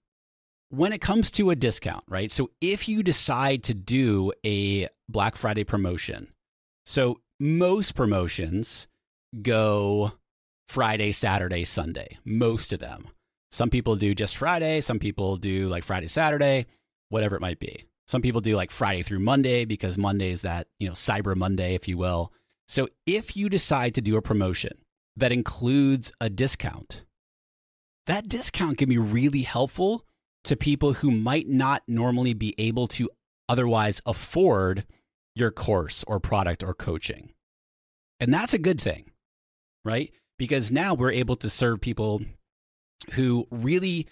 when 0.69 0.93
it 0.93 1.01
comes 1.01 1.31
to 1.31 1.49
a 1.49 1.55
discount, 1.55 2.03
right? 2.07 2.31
So 2.31 2.49
if 2.61 2.87
you 2.87 3.03
decide 3.03 3.63
to 3.63 3.73
do 3.73 4.31
a 4.45 4.87
Black 5.09 5.35
Friday 5.35 5.63
promotion, 5.63 6.27
so 6.85 7.19
most 7.39 7.95
promotions 7.95 8.87
go 9.41 10.13
Friday, 10.69 11.11
Saturday, 11.11 11.65
Sunday, 11.65 12.17
most 12.23 12.71
of 12.71 12.79
them. 12.79 13.07
Some 13.51 13.69
people 13.69 13.97
do 13.97 14.15
just 14.15 14.37
Friday, 14.37 14.79
some 14.79 14.99
people 14.99 15.35
do 15.35 15.67
like 15.67 15.83
Friday, 15.83 16.07
Saturday, 16.07 16.67
whatever 17.09 17.35
it 17.35 17.41
might 17.41 17.59
be. 17.59 17.83
Some 18.07 18.21
people 18.21 18.41
do 18.41 18.55
like 18.55 18.71
Friday 18.71 19.01
through 19.03 19.19
Monday 19.19 19.65
because 19.65 19.97
Monday 19.97 20.31
is 20.31 20.41
that, 20.41 20.67
you 20.79 20.87
know, 20.87 20.93
Cyber 20.93 21.35
Monday, 21.35 21.75
if 21.75 21.87
you 21.87 21.97
will. 21.97 22.31
So 22.67 22.87
if 23.05 23.35
you 23.35 23.49
decide 23.49 23.93
to 23.95 24.01
do 24.01 24.15
a 24.15 24.21
promotion 24.21 24.77
that 25.17 25.33
includes 25.33 26.13
a 26.21 26.29
discount, 26.29 27.03
that 28.07 28.27
discount 28.27 28.77
can 28.77 28.89
be 28.89 28.97
really 28.97 29.41
helpful 29.41 30.05
to 30.43 30.55
people 30.55 30.93
who 30.93 31.11
might 31.11 31.47
not 31.47 31.83
normally 31.87 32.33
be 32.33 32.55
able 32.57 32.87
to 32.87 33.09
otherwise 33.47 34.01
afford 34.05 34.85
your 35.35 35.51
course 35.51 36.03
or 36.07 36.19
product 36.19 36.63
or 36.63 36.73
coaching. 36.73 37.31
And 38.19 38.33
that's 38.33 38.53
a 38.53 38.59
good 38.59 38.79
thing, 38.79 39.11
right? 39.85 40.11
Because 40.37 40.71
now 40.71 40.93
we're 40.93 41.11
able 41.11 41.35
to 41.37 41.49
serve 41.49 41.81
people 41.81 42.21
who 43.13 43.47
really, 43.51 44.07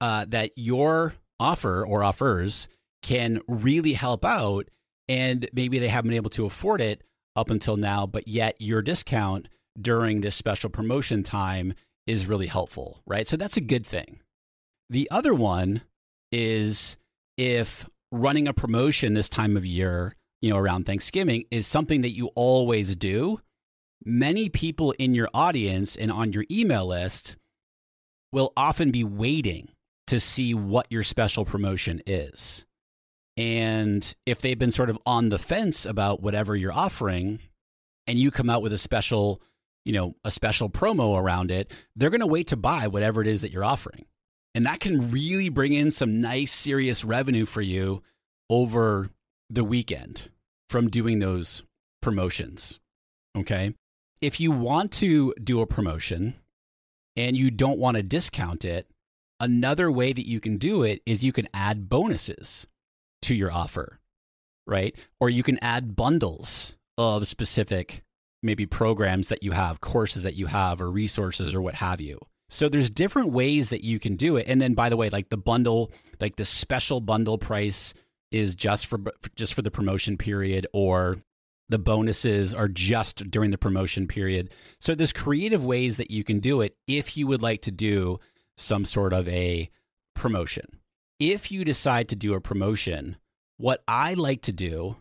uh, 0.00 0.26
that 0.28 0.52
your 0.56 1.14
offer 1.38 1.84
or 1.86 2.02
offers 2.02 2.68
can 3.02 3.40
really 3.48 3.92
help 3.92 4.24
out. 4.24 4.68
And 5.08 5.48
maybe 5.52 5.78
they 5.78 5.88
haven't 5.88 6.10
been 6.10 6.16
able 6.16 6.30
to 6.30 6.46
afford 6.46 6.80
it 6.80 7.02
up 7.36 7.50
until 7.50 7.76
now, 7.76 8.06
but 8.06 8.26
yet 8.26 8.56
your 8.58 8.80
discount 8.80 9.48
during 9.80 10.20
this 10.20 10.34
special 10.34 10.70
promotion 10.70 11.22
time 11.22 11.74
is 12.06 12.26
really 12.26 12.46
helpful, 12.46 13.02
right? 13.06 13.26
So 13.26 13.36
that's 13.36 13.56
a 13.56 13.62
good 13.62 13.86
thing. 13.86 14.20
The 14.90 15.08
other 15.10 15.34
one 15.34 15.82
is 16.30 16.96
if 17.36 17.88
running 18.12 18.46
a 18.46 18.52
promotion 18.52 19.14
this 19.14 19.28
time 19.28 19.56
of 19.56 19.64
year, 19.64 20.14
you 20.42 20.50
know, 20.50 20.58
around 20.58 20.84
Thanksgiving 20.84 21.44
is 21.50 21.66
something 21.66 22.02
that 22.02 22.10
you 22.10 22.30
always 22.34 22.96
do, 22.96 23.40
many 24.04 24.48
people 24.48 24.92
in 24.98 25.14
your 25.14 25.28
audience 25.32 25.96
and 25.96 26.12
on 26.12 26.32
your 26.32 26.44
email 26.50 26.86
list 26.86 27.36
will 28.32 28.52
often 28.56 28.90
be 28.90 29.04
waiting 29.04 29.70
to 30.06 30.20
see 30.20 30.52
what 30.52 30.86
your 30.90 31.02
special 31.02 31.44
promotion 31.44 32.02
is. 32.06 32.66
And 33.36 34.14
if 34.26 34.40
they've 34.40 34.58
been 34.58 34.70
sort 34.70 34.90
of 34.90 34.98
on 35.06 35.30
the 35.30 35.38
fence 35.38 35.86
about 35.86 36.22
whatever 36.22 36.54
you're 36.54 36.72
offering 36.72 37.40
and 38.06 38.18
you 38.18 38.30
come 38.30 38.50
out 38.50 38.62
with 38.62 38.72
a 38.72 38.78
special, 38.78 39.40
you 39.84 39.92
know, 39.92 40.14
a 40.24 40.30
special 40.30 40.70
promo 40.70 41.18
around 41.18 41.50
it, 41.50 41.72
they're 41.94 42.10
going 42.10 42.20
to 42.20 42.26
wait 42.26 42.48
to 42.48 42.56
buy 42.56 42.86
whatever 42.86 43.20
it 43.20 43.26
is 43.26 43.42
that 43.42 43.52
you're 43.52 43.64
offering. 43.64 44.06
And 44.54 44.66
that 44.66 44.80
can 44.80 45.10
really 45.10 45.48
bring 45.48 45.72
in 45.72 45.90
some 45.90 46.20
nice, 46.20 46.52
serious 46.52 47.04
revenue 47.04 47.44
for 47.44 47.60
you 47.60 48.02
over 48.48 49.10
the 49.50 49.64
weekend 49.64 50.30
from 50.70 50.88
doing 50.88 51.18
those 51.18 51.64
promotions. 52.00 52.78
Okay. 53.36 53.74
If 54.20 54.40
you 54.40 54.52
want 54.52 54.92
to 54.92 55.34
do 55.42 55.60
a 55.60 55.66
promotion 55.66 56.34
and 57.16 57.36
you 57.36 57.50
don't 57.50 57.78
want 57.78 57.96
to 57.96 58.02
discount 58.02 58.64
it, 58.64 58.88
another 59.40 59.90
way 59.90 60.12
that 60.12 60.26
you 60.26 60.40
can 60.40 60.56
do 60.56 60.82
it 60.82 61.02
is 61.04 61.24
you 61.24 61.32
can 61.32 61.48
add 61.52 61.88
bonuses 61.88 62.66
to 63.22 63.34
your 63.34 63.50
offer, 63.50 63.98
right? 64.66 64.96
Or 65.20 65.28
you 65.28 65.42
can 65.42 65.58
add 65.62 65.96
bundles 65.96 66.76
of 66.96 67.26
specific 67.26 68.03
maybe 68.44 68.66
programs 68.66 69.28
that 69.28 69.42
you 69.42 69.52
have, 69.52 69.80
courses 69.80 70.22
that 70.22 70.34
you 70.34 70.46
have, 70.46 70.80
or 70.80 70.90
resources 70.90 71.54
or 71.54 71.60
what 71.60 71.76
have 71.76 72.00
you. 72.00 72.18
So 72.48 72.68
there's 72.68 72.90
different 72.90 73.32
ways 73.32 73.70
that 73.70 73.82
you 73.82 73.98
can 73.98 74.16
do 74.16 74.36
it. 74.36 74.46
And 74.46 74.60
then 74.60 74.74
by 74.74 74.88
the 74.88 74.96
way, 74.96 75.08
like 75.10 75.30
the 75.30 75.36
bundle, 75.36 75.90
like 76.20 76.36
the 76.36 76.44
special 76.44 77.00
bundle 77.00 77.38
price 77.38 77.94
is 78.30 78.54
just 78.54 78.86
for 78.86 79.00
just 79.34 79.54
for 79.54 79.62
the 79.62 79.70
promotion 79.70 80.16
period 80.16 80.66
or 80.72 81.18
the 81.68 81.78
bonuses 81.78 82.54
are 82.54 82.68
just 82.68 83.30
during 83.30 83.50
the 83.50 83.58
promotion 83.58 84.06
period. 84.06 84.52
So 84.80 84.94
there's 84.94 85.12
creative 85.12 85.64
ways 85.64 85.96
that 85.96 86.10
you 86.10 86.22
can 86.22 86.38
do 86.38 86.60
it 86.60 86.76
if 86.86 87.16
you 87.16 87.26
would 87.26 87.42
like 87.42 87.62
to 87.62 87.70
do 87.70 88.20
some 88.56 88.84
sort 88.84 89.12
of 89.12 89.26
a 89.28 89.70
promotion 90.14 90.80
if 91.18 91.50
you 91.50 91.64
decide 91.64 92.08
to 92.08 92.16
do 92.16 92.34
a 92.34 92.40
promotion, 92.40 93.16
what 93.56 93.82
I 93.86 94.14
like 94.14 94.42
to 94.42 94.52
do, 94.52 94.96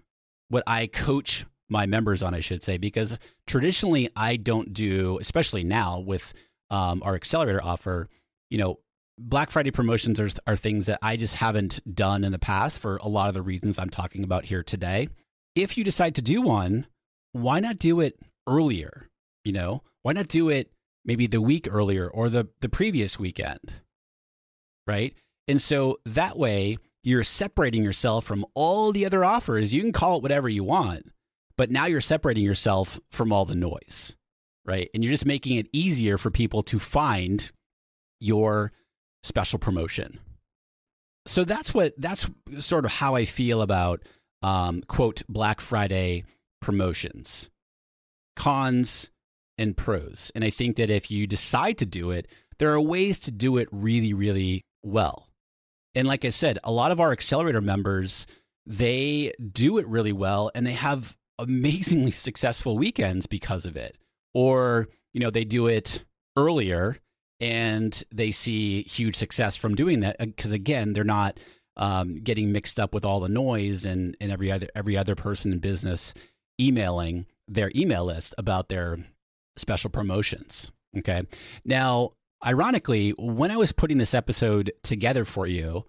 what 0.49 0.63
I 0.67 0.87
coach 0.87 1.45
my 1.69 1.85
members 1.85 2.21
on, 2.21 2.33
I 2.33 2.39
should 2.39 2.63
say, 2.63 2.77
because 2.77 3.17
traditionally 3.47 4.09
I 4.15 4.35
don't 4.37 4.73
do, 4.73 5.17
especially 5.19 5.63
now 5.63 5.99
with 5.99 6.33
um, 6.69 7.01
our 7.03 7.15
accelerator 7.15 7.63
offer, 7.63 8.09
you 8.49 8.57
know, 8.57 8.79
Black 9.17 9.51
Friday 9.51 9.71
promotions 9.71 10.19
are, 10.19 10.29
are 10.47 10.55
things 10.55 10.87
that 10.87 10.99
I 11.01 11.17
just 11.17 11.35
haven't 11.35 11.81
done 11.93 12.23
in 12.23 12.31
the 12.31 12.39
past 12.39 12.79
for 12.79 12.97
a 12.97 13.07
lot 13.07 13.27
of 13.27 13.35
the 13.35 13.41
reasons 13.41 13.77
I'm 13.77 13.89
talking 13.89 14.23
about 14.23 14.45
here 14.45 14.63
today. 14.63 15.09
If 15.55 15.77
you 15.77 15.83
decide 15.83 16.15
to 16.15 16.21
do 16.21 16.41
one, 16.41 16.87
why 17.31 17.59
not 17.59 17.77
do 17.77 17.99
it 17.99 18.19
earlier? 18.47 19.07
You 19.45 19.53
know, 19.53 19.83
why 20.01 20.13
not 20.13 20.27
do 20.27 20.49
it 20.49 20.71
maybe 21.05 21.27
the 21.27 21.41
week 21.41 21.67
earlier 21.69 22.07
or 22.07 22.29
the, 22.29 22.47
the 22.61 22.69
previous 22.69 23.19
weekend? 23.19 23.81
Right. 24.87 25.13
And 25.47 25.61
so 25.61 25.99
that 26.05 26.37
way, 26.37 26.77
you're 27.03 27.23
separating 27.23 27.83
yourself 27.83 28.25
from 28.25 28.45
all 28.55 28.91
the 28.91 29.05
other 29.05 29.25
offers. 29.25 29.73
You 29.73 29.81
can 29.81 29.91
call 29.91 30.17
it 30.17 30.23
whatever 30.23 30.47
you 30.47 30.63
want, 30.63 31.11
but 31.57 31.71
now 31.71 31.85
you're 31.85 32.01
separating 32.01 32.43
yourself 32.43 32.99
from 33.11 33.31
all 33.31 33.45
the 33.45 33.55
noise, 33.55 34.15
right? 34.65 34.89
And 34.93 35.03
you're 35.03 35.11
just 35.11 35.25
making 35.25 35.57
it 35.57 35.67
easier 35.71 36.17
for 36.17 36.31
people 36.31 36.63
to 36.63 36.79
find 36.79 37.51
your 38.19 38.71
special 39.23 39.59
promotion. 39.59 40.19
So 41.25 41.43
that's 41.43 41.73
what 41.73 41.93
that's 41.97 42.29
sort 42.59 42.85
of 42.85 42.91
how 42.91 43.15
I 43.15 43.25
feel 43.25 43.61
about 43.61 44.03
um, 44.41 44.81
quote 44.87 45.23
Black 45.29 45.61
Friday 45.61 46.25
promotions, 46.61 47.49
cons 48.35 49.09
and 49.57 49.77
pros. 49.77 50.31
And 50.35 50.43
I 50.43 50.49
think 50.49 50.75
that 50.77 50.89
if 50.89 51.11
you 51.11 51.27
decide 51.27 51.77
to 51.77 51.85
do 51.85 52.11
it, 52.11 52.27
there 52.59 52.73
are 52.73 52.81
ways 52.81 53.19
to 53.19 53.31
do 53.31 53.57
it 53.57 53.67
really, 53.71 54.13
really 54.13 54.65
well. 54.83 55.29
And 55.95 56.07
like 56.07 56.25
I 56.25 56.29
said, 56.29 56.59
a 56.63 56.71
lot 56.71 56.91
of 56.91 56.99
our 56.99 57.11
accelerator 57.11 57.61
members, 57.61 58.25
they 58.65 59.33
do 59.51 59.77
it 59.77 59.87
really 59.87 60.11
well 60.11 60.51
and 60.55 60.65
they 60.65 60.73
have 60.73 61.15
amazingly 61.39 62.11
successful 62.11 62.77
weekends 62.77 63.25
because 63.25 63.65
of 63.65 63.75
it. 63.75 63.97
Or, 64.33 64.87
you 65.13 65.19
know, 65.19 65.29
they 65.29 65.45
do 65.45 65.67
it 65.67 66.03
earlier 66.37 66.97
and 67.39 68.03
they 68.13 68.31
see 68.31 68.83
huge 68.83 69.15
success 69.15 69.55
from 69.55 69.75
doing 69.75 69.99
that 70.01 70.17
because 70.17 70.51
again, 70.51 70.93
they're 70.93 71.03
not 71.03 71.39
um, 71.77 72.15
getting 72.15 72.51
mixed 72.51 72.79
up 72.79 72.93
with 72.93 73.03
all 73.03 73.19
the 73.19 73.29
noise 73.29 73.85
and, 73.85 74.15
and 74.21 74.31
every 74.31 74.51
other 74.51 74.67
every 74.75 74.95
other 74.95 75.15
person 75.15 75.51
in 75.51 75.59
business 75.59 76.13
emailing 76.59 77.25
their 77.47 77.71
email 77.75 78.05
list 78.05 78.33
about 78.37 78.69
their 78.69 78.99
special 79.57 79.89
promotions. 79.89 80.71
Okay. 80.97 81.23
Now, 81.65 82.11
ironically, 82.45 83.11
when 83.17 83.51
I 83.51 83.57
was 83.57 83.71
putting 83.71 83.97
this 83.97 84.13
episode 84.13 84.71
together 84.83 85.25
for 85.25 85.47
you, 85.47 85.85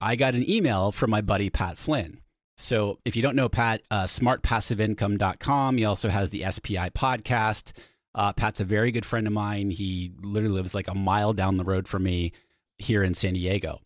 I 0.00 0.16
got 0.16 0.34
an 0.34 0.48
email 0.48 0.92
from 0.92 1.10
my 1.10 1.20
buddy 1.20 1.50
Pat 1.50 1.76
Flynn. 1.76 2.20
So 2.60 2.98
if 3.04 3.14
you 3.14 3.22
don't 3.22 3.36
know 3.36 3.48
Pat, 3.48 3.82
uh, 3.90 4.04
smartpassiveincome.com. 4.04 5.78
He 5.78 5.84
also 5.84 6.08
has 6.08 6.30
the 6.30 6.44
SPI 6.50 6.90
podcast. 6.90 7.72
Uh, 8.16 8.32
Pat's 8.32 8.60
a 8.60 8.64
very 8.64 8.90
good 8.90 9.06
friend 9.06 9.28
of 9.28 9.32
mine. 9.32 9.70
He 9.70 10.10
literally 10.20 10.56
lives 10.56 10.74
like 10.74 10.88
a 10.88 10.94
mile 10.94 11.32
down 11.32 11.56
the 11.56 11.64
road 11.64 11.86
from 11.86 12.02
me 12.02 12.32
here 12.76 13.04
in 13.04 13.14
San 13.14 13.34
Diego. 13.34 13.78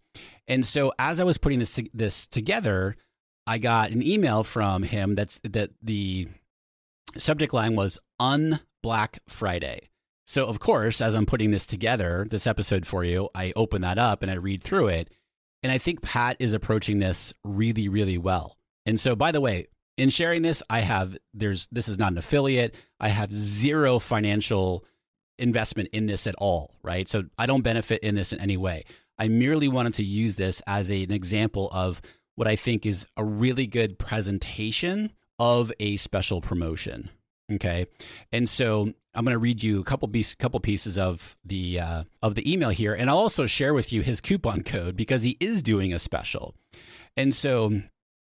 And 0.49 0.64
so 0.64 0.93
as 0.99 1.21
I 1.21 1.25
was 1.25 1.37
putting 1.37 1.59
this 1.59 1.79
this 1.93 2.26
together, 2.26 2.97
I 3.47 3.59
got 3.59 3.91
an 3.91 4.02
email 4.02 4.43
from 4.43 4.85
him 4.85 5.17
that's 5.17 5.38
that 5.45 5.71
the 5.83 6.29
subject 7.19 7.52
line 7.52 7.76
was 7.76 7.99
un 8.19 8.61
Black 8.83 9.19
Friday. 9.29 9.91
So 10.26 10.47
of 10.47 10.61
course, 10.61 11.02
as 11.02 11.14
I'm 11.14 11.26
putting 11.26 11.50
this 11.50 11.67
together, 11.67 12.26
this 12.31 12.47
episode 12.47 12.87
for 12.87 13.05
you, 13.05 13.29
I 13.35 13.52
open 13.55 13.83
that 13.83 13.99
up 13.99 14.23
and 14.23 14.31
I 14.31 14.37
read 14.37 14.62
through 14.62 14.88
it. 14.88 15.11
And 15.62 15.71
I 15.71 15.76
think 15.76 16.00
Pat 16.00 16.37
is 16.41 16.55
approaching 16.55 17.00
this 17.00 17.35
really, 17.45 17.88
really 17.88 18.17
well. 18.17 18.57
And 18.86 18.98
so 18.98 19.14
by 19.14 19.32
the 19.32 19.40
way, 19.40 19.66
in 19.96 20.10
sharing 20.10 20.42
this, 20.42 20.62
I 20.70 20.80
have 20.80 21.16
there's 21.34 21.68
this 21.70 21.88
is 21.88 21.98
not 21.98 22.12
an 22.12 22.18
affiliate. 22.18 22.74
I 22.98 23.08
have 23.08 23.32
zero 23.32 23.98
financial 23.98 24.84
investment 25.38 25.88
in 25.92 26.06
this 26.06 26.26
at 26.26 26.34
all, 26.36 26.74
right? 26.82 27.08
So 27.08 27.24
I 27.38 27.46
don't 27.46 27.62
benefit 27.62 28.02
in 28.02 28.14
this 28.14 28.32
in 28.32 28.40
any 28.40 28.56
way. 28.56 28.84
I 29.18 29.28
merely 29.28 29.68
wanted 29.68 29.94
to 29.94 30.04
use 30.04 30.36
this 30.36 30.62
as 30.66 30.90
a, 30.90 31.02
an 31.02 31.12
example 31.12 31.68
of 31.72 32.00
what 32.34 32.48
I 32.48 32.56
think 32.56 32.86
is 32.86 33.06
a 33.16 33.24
really 33.24 33.66
good 33.66 33.98
presentation 33.98 35.12
of 35.38 35.72
a 35.78 35.96
special 35.96 36.40
promotion. 36.40 37.10
Okay, 37.52 37.86
and 38.30 38.48
so 38.48 38.92
I'm 39.14 39.24
going 39.24 39.34
to 39.34 39.38
read 39.38 39.62
you 39.62 39.80
a 39.80 39.84
couple 39.84 40.08
piece, 40.08 40.34
couple 40.34 40.58
pieces 40.60 40.96
of 40.96 41.36
the 41.44 41.80
uh, 41.80 42.04
of 42.22 42.34
the 42.34 42.50
email 42.50 42.70
here, 42.70 42.94
and 42.94 43.10
I'll 43.10 43.18
also 43.18 43.46
share 43.46 43.74
with 43.74 43.92
you 43.92 44.00
his 44.00 44.20
coupon 44.20 44.62
code 44.62 44.96
because 44.96 45.22
he 45.22 45.36
is 45.38 45.62
doing 45.62 45.92
a 45.92 45.98
special. 45.98 46.54
And 47.16 47.34
so, 47.34 47.82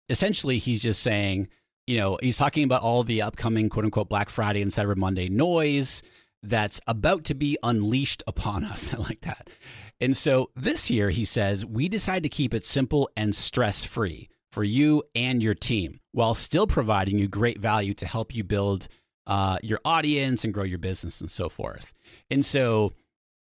essentially, 0.09 0.57
he's 0.57 0.81
just 0.81 1.01
saying, 1.01 1.47
you 1.88 1.97
know, 1.97 2.17
he's 2.21 2.38
talking 2.38 2.63
about 2.63 2.81
all 2.81 3.03
the 3.03 3.21
upcoming 3.21 3.69
quote 3.69 3.85
unquote 3.85 4.09
Black 4.09 4.29
Friday 4.29 4.62
and 4.62 4.71
Cyber 4.71 4.95
Monday 4.95 5.29
noise 5.29 6.01
that's 6.43 6.79
about 6.88 7.24
to 7.25 7.33
be 7.33 7.57
unleashed 7.63 8.24
upon 8.27 8.63
us. 8.63 8.93
I 8.93 8.97
like 8.97 9.21
that. 9.21 9.50
And 10.00 10.15
so 10.15 10.51
this 10.55 10.89
year, 10.89 11.09
he 11.09 11.25
says, 11.25 11.65
we 11.65 11.88
decide 11.88 12.23
to 12.23 12.30
keep 12.30 12.53
it 12.53 12.65
simple 12.65 13.10
and 13.15 13.36
stress 13.36 13.84
free 13.84 14.30
for 14.51 14.63
you 14.63 15.03
and 15.15 15.41
your 15.41 15.56
team 15.56 15.99
while 16.12 16.34
still 16.34 16.67
providing 16.67 17.19
you 17.19 17.27
great 17.27 17.60
value 17.60 17.93
to 17.93 18.06
help 18.06 18.36
you 18.36 18.43
build 18.43 18.88
uh, 19.27 19.58
your 19.63 19.80
audience 19.84 20.43
and 20.43 20.53
grow 20.53 20.63
your 20.63 20.77
business 20.77 21.21
and 21.21 21.32
so 21.32 21.49
forth. 21.49 21.93
And 22.30 22.45
so 22.45 22.93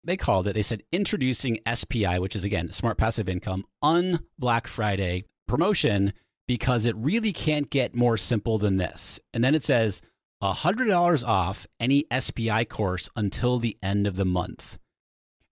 they 0.04 0.18
called 0.18 0.48
it, 0.48 0.54
they 0.54 0.62
said 0.62 0.84
introducing 0.92 1.60
SPI, 1.72 2.20
which 2.20 2.36
is 2.36 2.44
again, 2.44 2.72
smart 2.72 2.98
passive 2.98 3.30
income 3.30 3.66
on 3.82 4.20
Black 4.38 4.68
Friday 4.68 5.26
promotion 5.48 6.14
because 6.48 6.86
it 6.86 6.96
really 6.96 7.32
can't 7.32 7.70
get 7.70 7.96
more 7.96 8.18
simple 8.18 8.58
than 8.58 8.78
this. 8.78 9.20
And 9.34 9.44
then 9.44 9.56
it 9.56 9.64
says 9.64 10.02
$100 10.42 11.28
off 11.28 11.68
any 11.80 12.06
SPI 12.18 12.66
course 12.66 13.10
until 13.16 13.60
the 13.60 13.78
end 13.82 14.08
of 14.08 14.16
the 14.16 14.26
month. 14.26 14.80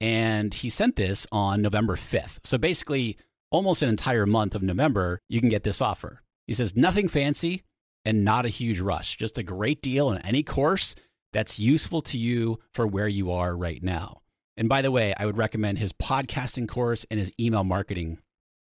And 0.01 0.53
he 0.53 0.69
sent 0.69 0.97
this 0.97 1.25
on 1.31 1.61
November 1.61 1.95
5th. 1.95 2.45
So 2.45 2.57
basically, 2.57 3.17
almost 3.51 3.81
an 3.81 3.89
entire 3.89 4.25
month 4.25 4.55
of 4.55 4.63
November, 4.63 5.21
you 5.29 5.39
can 5.39 5.49
get 5.49 5.63
this 5.63 5.81
offer. 5.81 6.21
He 6.47 6.53
says, 6.53 6.75
nothing 6.75 7.07
fancy 7.07 7.63
and 8.03 8.25
not 8.25 8.45
a 8.45 8.49
huge 8.49 8.81
rush, 8.81 9.15
just 9.15 9.37
a 9.37 9.43
great 9.43 9.81
deal 9.81 10.11
in 10.11 10.21
any 10.23 10.43
course 10.43 10.95
that's 11.31 11.59
useful 11.59 12.01
to 12.01 12.17
you 12.17 12.59
for 12.73 12.85
where 12.85 13.07
you 13.07 13.31
are 13.31 13.55
right 13.55 13.81
now. 13.81 14.21
And 14.57 14.69
by 14.69 14.81
the 14.81 14.91
way, 14.91 15.13
I 15.17 15.25
would 15.25 15.37
recommend 15.37 15.77
his 15.79 15.93
podcasting 15.93 16.67
course 16.67 17.05
and 17.09 17.19
his 17.19 17.31
email 17.39 17.63
marketing. 17.63 18.19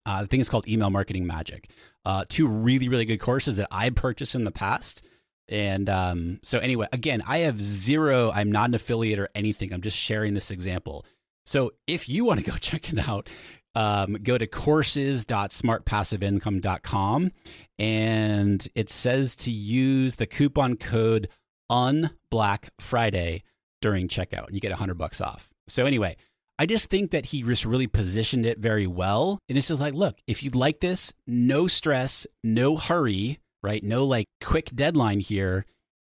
Uh, 0.06 0.22
the 0.22 0.28
thing 0.28 0.40
is 0.40 0.50
called 0.50 0.68
Email 0.68 0.90
Marketing 0.90 1.28
Magic. 1.28 1.70
Uh, 2.08 2.24
two 2.30 2.48
really, 2.48 2.88
really 2.88 3.04
good 3.04 3.18
courses 3.18 3.58
that 3.58 3.68
I 3.70 3.90
purchased 3.90 4.34
in 4.34 4.46
the 4.46 4.52
past. 4.52 5.06
And 5.50 5.90
um, 5.90 6.40
so, 6.42 6.58
anyway, 6.58 6.88
again, 6.94 7.22
I 7.28 7.40
have 7.40 7.60
zero, 7.60 8.32
I'm 8.34 8.50
not 8.50 8.70
an 8.70 8.76
affiliate 8.76 9.20
or 9.20 9.28
anything. 9.36 9.74
I'm 9.74 9.82
just 9.82 9.98
sharing 9.98 10.34
this 10.34 10.50
example. 10.50 11.06
So 11.46 11.74
if 11.86 12.08
you 12.08 12.24
want 12.24 12.40
to 12.40 12.50
go 12.50 12.56
check 12.62 12.94
it 12.94 13.10
out, 13.10 13.28
um, 13.76 14.14
go 14.24 14.38
to 14.38 14.48
courses.smartpassiveincome.com 14.48 17.32
and 17.78 18.68
it 18.74 18.90
says 18.90 19.36
to 19.36 19.52
use 19.52 20.16
the 20.16 20.28
coupon 20.28 20.78
code 20.78 21.28
unblack 21.70 22.70
Friday 22.80 23.44
during 23.82 24.08
checkout 24.08 24.46
and 24.46 24.56
you 24.56 24.62
get 24.62 24.72
100 24.72 24.98
bucks 24.98 25.20
off. 25.20 25.50
So 25.68 25.86
anyway, 25.86 26.16
I 26.60 26.66
just 26.66 26.90
think 26.90 27.12
that 27.12 27.28
he 27.28 27.44
just 27.44 27.66
really 27.66 27.88
positioned 27.88 28.46
it 28.46 28.58
very 28.58 28.88
well. 28.88 29.40
And 29.48 29.58
it's 29.58 29.68
just 29.68 29.80
like, 29.80 29.94
look, 29.94 30.18
if 30.26 30.42
you'd 30.42 30.56
like 30.56 30.80
this, 30.80 31.14
no 31.28 31.68
stress, 31.68 32.26
no 32.44 32.78
hurry, 32.78 33.40
right? 33.62 33.84
No 33.84 34.06
like 34.06 34.26
quick 34.42 34.72
deadline 34.74 35.20
here. 35.20 35.66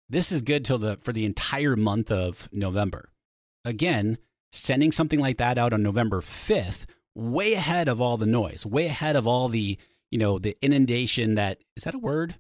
This 0.10 0.32
is 0.32 0.42
good 0.42 0.64
till 0.64 0.78
the 0.78 0.96
for 0.98 1.12
the 1.12 1.26
entire 1.26 1.76
month 1.76 2.12
of 2.12 2.48
November. 2.54 3.10
Again, 3.66 4.18
sending 4.54 4.94
something 4.94 5.20
like 5.20 5.38
that 5.38 5.58
out 5.58 5.74
on 5.74 5.84
November 5.84 6.22
5th, 6.22 6.86
way 7.14 7.54
ahead 7.54 7.90
of 7.90 8.00
all 8.00 8.16
the 8.16 8.26
noise, 8.26 8.66
way 8.66 8.86
ahead 8.86 9.18
of 9.18 9.28
all 9.28 9.50
the, 9.50 9.78
you 10.12 10.20
know, 10.20 10.40
the 10.40 10.56
inundation 10.62 11.36
that 11.36 11.60
is 11.76 11.84
that 11.84 11.96
a 11.96 12.00
word? 12.00 12.36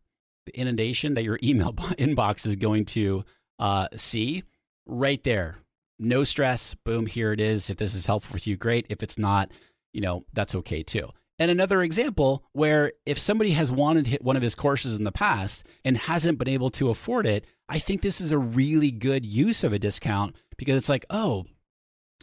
The 0.45 0.57
inundation 0.57 1.15
that 1.15 1.23
your 1.23 1.39
email 1.43 1.73
inbox 1.73 2.47
is 2.47 2.55
going 2.55 2.85
to 2.85 3.25
uh, 3.59 3.89
see 3.97 4.43
right 4.85 5.21
there. 5.25 5.57
No 5.99 6.23
stress. 6.23 6.73
Boom, 6.73 7.05
here 7.05 7.33
it 7.33 7.39
is. 7.39 7.69
If 7.69 7.77
this 7.77 7.95
is 7.95 8.05
helpful 8.05 8.39
for 8.39 8.49
you, 8.49 8.55
great. 8.55 8.85
If 8.89 9.01
it's 9.01 9.17
not, 9.17 9.51
you 9.93 10.01
know, 10.01 10.25
that's 10.33 10.55
okay 10.55 10.83
too. 10.83 11.09
And 11.39 11.51
another 11.51 11.83
example 11.83 12.43
where 12.53 12.93
if 13.05 13.19
somebody 13.19 13.51
has 13.51 13.71
wanted 13.71 14.07
hit 14.07 14.23
one 14.23 14.35
of 14.35 14.41
his 14.41 14.55
courses 14.55 14.95
in 14.95 15.03
the 15.03 15.11
past 15.11 15.67
and 15.85 15.97
hasn't 15.97 16.39
been 16.39 16.47
able 16.47 16.71
to 16.71 16.89
afford 16.89 17.27
it, 17.27 17.45
I 17.69 17.79
think 17.79 18.01
this 18.01 18.21
is 18.21 18.31
a 18.31 18.37
really 18.37 18.91
good 18.91 19.25
use 19.25 19.63
of 19.63 19.73
a 19.73 19.79
discount 19.79 20.35
because 20.57 20.77
it's 20.77 20.89
like, 20.89 21.05
oh, 21.09 21.45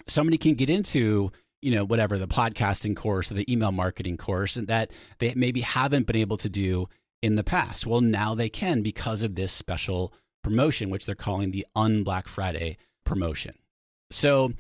somebody 0.08 0.38
can 0.38 0.54
get 0.54 0.70
into 0.70 1.30
you 1.62 1.70
know 1.70 1.84
whatever 1.84 2.18
the 2.18 2.28
podcasting 2.28 2.94
course 2.94 3.30
or 3.30 3.34
the 3.34 3.50
email 3.50 3.72
marketing 3.72 4.18
course 4.18 4.56
and 4.56 4.68
that 4.68 4.90
they 5.18 5.32
maybe 5.34 5.62
haven't 5.62 6.06
been 6.06 6.16
able 6.16 6.36
to 6.36 6.50
do 6.50 6.86
in 7.22 7.36
the 7.36 7.44
past 7.44 7.86
well 7.86 8.02
now 8.02 8.34
they 8.34 8.50
can 8.50 8.82
because 8.82 9.22
of 9.22 9.34
this 9.34 9.50
special 9.50 10.12
promotion 10.42 10.90
which 10.90 11.06
they're 11.06 11.14
calling 11.14 11.52
the 11.52 11.66
unblack 11.74 12.28
friday 12.28 12.76
promotion 13.04 13.54
so 14.10 14.52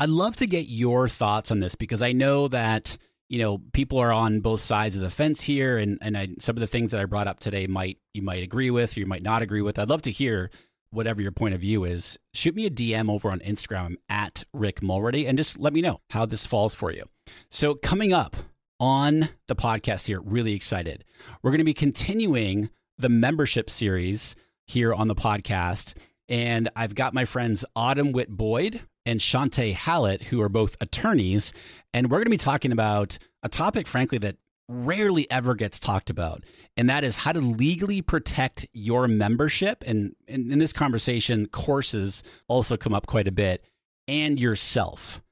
i'd 0.00 0.08
love 0.08 0.36
to 0.36 0.46
get 0.46 0.66
your 0.66 1.08
thoughts 1.08 1.50
on 1.50 1.60
this 1.60 1.74
because 1.74 2.02
i 2.02 2.12
know 2.12 2.48
that 2.48 2.96
you 3.28 3.38
know 3.38 3.58
people 3.72 3.98
are 3.98 4.12
on 4.12 4.40
both 4.40 4.60
sides 4.60 4.96
of 4.96 5.02
the 5.02 5.10
fence 5.10 5.42
here 5.42 5.78
and 5.78 5.98
and 6.00 6.16
I, 6.16 6.28
some 6.38 6.56
of 6.56 6.60
the 6.60 6.66
things 6.66 6.90
that 6.92 7.00
i 7.00 7.04
brought 7.04 7.28
up 7.28 7.40
today 7.40 7.66
might 7.66 7.98
you 8.14 8.22
might 8.22 8.42
agree 8.42 8.70
with 8.70 8.96
or 8.96 9.00
you 9.00 9.06
might 9.06 9.22
not 9.22 9.42
agree 9.42 9.62
with 9.62 9.78
i'd 9.78 9.88
love 9.88 10.02
to 10.02 10.10
hear 10.10 10.50
whatever 10.90 11.20
your 11.20 11.32
point 11.32 11.54
of 11.54 11.60
view 11.60 11.84
is, 11.84 12.18
shoot 12.32 12.54
me 12.54 12.66
a 12.66 12.70
DM 12.70 13.10
over 13.10 13.30
on 13.30 13.40
Instagram 13.40 13.96
at 14.08 14.44
Rick 14.52 14.82
Mulready 14.82 15.26
and 15.26 15.36
just 15.36 15.58
let 15.58 15.72
me 15.72 15.80
know 15.80 16.00
how 16.10 16.26
this 16.26 16.46
falls 16.46 16.74
for 16.74 16.92
you. 16.92 17.04
So, 17.50 17.74
coming 17.74 18.12
up 18.12 18.36
on 18.80 19.30
the 19.48 19.56
podcast 19.56 20.06
here, 20.06 20.20
really 20.20 20.54
excited. 20.54 21.04
We're 21.42 21.50
going 21.50 21.58
to 21.58 21.64
be 21.64 21.74
continuing 21.74 22.70
the 22.96 23.08
membership 23.08 23.70
series 23.70 24.34
here 24.66 24.94
on 24.94 25.08
the 25.08 25.14
podcast. 25.14 25.94
And 26.28 26.68
I've 26.76 26.94
got 26.94 27.14
my 27.14 27.24
friends 27.24 27.64
Autumn 27.74 28.12
Witt 28.12 28.28
Boyd 28.30 28.80
and 29.06 29.20
Shante 29.20 29.72
Hallett, 29.72 30.22
who 30.24 30.40
are 30.42 30.48
both 30.48 30.76
attorneys. 30.80 31.52
And 31.94 32.10
we're 32.10 32.18
going 32.18 32.26
to 32.26 32.30
be 32.30 32.36
talking 32.36 32.72
about 32.72 33.18
a 33.42 33.48
topic, 33.48 33.86
frankly, 33.86 34.18
that 34.18 34.36
rarely 34.68 35.30
ever 35.30 35.54
gets 35.54 35.80
talked 35.80 36.10
about, 36.10 36.44
and 36.76 36.90
that 36.90 37.02
is 37.02 37.16
how 37.16 37.32
to 37.32 37.40
legally 37.40 38.02
protect 38.02 38.66
your 38.72 39.08
membership. 39.08 39.82
And, 39.86 40.14
and 40.28 40.52
in 40.52 40.58
this 40.58 40.72
conversation, 40.72 41.46
courses 41.46 42.22
also 42.48 42.76
come 42.76 42.94
up 42.94 43.06
quite 43.06 43.26
a 43.26 43.32
bit, 43.32 43.64
and 44.06 44.38
yourself. 44.38 45.22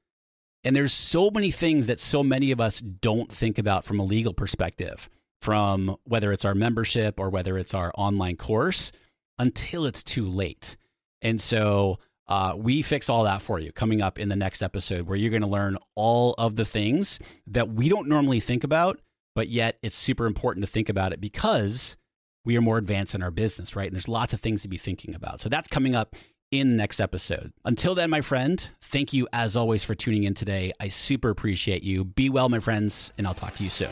And 0.63 0.75
there's 0.75 0.93
so 0.93 1.29
many 1.29 1.51
things 1.51 1.87
that 1.87 1.99
so 1.99 2.23
many 2.23 2.51
of 2.51 2.59
us 2.59 2.81
don't 2.81 3.31
think 3.31 3.57
about 3.57 3.85
from 3.85 3.99
a 3.99 4.03
legal 4.03 4.33
perspective, 4.33 5.09
from 5.41 5.97
whether 6.03 6.31
it's 6.31 6.45
our 6.45 6.55
membership 6.55 7.19
or 7.19 7.29
whether 7.29 7.57
it's 7.57 7.75
our 7.75 7.91
online 7.95 8.37
course, 8.37 8.91
until 9.37 9.85
it's 9.85 10.01
too 10.01 10.27
late. 10.27 10.75
And 11.27 11.41
so 11.41 11.99
uh, 12.27 12.53
we 12.57 12.81
fix 12.81 13.09
all 13.09 13.25
that 13.25 13.41
for 13.41 13.59
you 13.59 13.71
coming 13.73 14.01
up 14.01 14.17
in 14.17 14.29
the 14.29 14.35
next 14.35 14.61
episode, 14.61 15.07
where 15.07 15.17
you're 15.17 15.29
going 15.29 15.41
to 15.41 15.47
learn 15.47 15.77
all 15.95 16.33
of 16.37 16.55
the 16.55 16.65
things 16.65 17.19
that 17.47 17.69
we 17.69 17.89
don't 17.89 18.07
normally 18.07 18.39
think 18.39 18.63
about, 18.63 19.01
but 19.35 19.49
yet 19.49 19.77
it's 19.81 19.95
super 19.95 20.25
important 20.25 20.65
to 20.65 20.71
think 20.71 20.87
about 20.87 21.11
it 21.11 21.19
because 21.19 21.97
we 22.45 22.55
are 22.57 22.61
more 22.61 22.77
advanced 22.77 23.13
in 23.13 23.21
our 23.21 23.31
business, 23.31 23.75
right? 23.75 23.87
And 23.87 23.95
there's 23.95 24.07
lots 24.07 24.31
of 24.31 24.39
things 24.39 24.61
to 24.61 24.69
be 24.69 24.77
thinking 24.77 25.13
about. 25.13 25.41
So 25.41 25.49
that's 25.49 25.67
coming 25.67 25.95
up 25.95 26.15
in 26.49 26.69
the 26.69 26.75
next 26.75 27.01
episode. 27.01 27.51
Until 27.65 27.93
then, 27.93 28.09
my 28.09 28.21
friend, 28.21 28.69
thank 28.81 29.11
you 29.11 29.27
as 29.33 29.57
always 29.57 29.83
for 29.83 29.95
tuning 29.95 30.23
in 30.23 30.33
today. 30.33 30.71
I 30.79 30.87
super 30.87 31.29
appreciate 31.29 31.83
you. 31.83 32.05
Be 32.05 32.29
well, 32.29 32.47
my 32.47 32.59
friends, 32.59 33.11
and 33.17 33.27
I'll 33.27 33.33
talk 33.33 33.55
to 33.55 33.65
you 33.65 33.69
soon. 33.69 33.91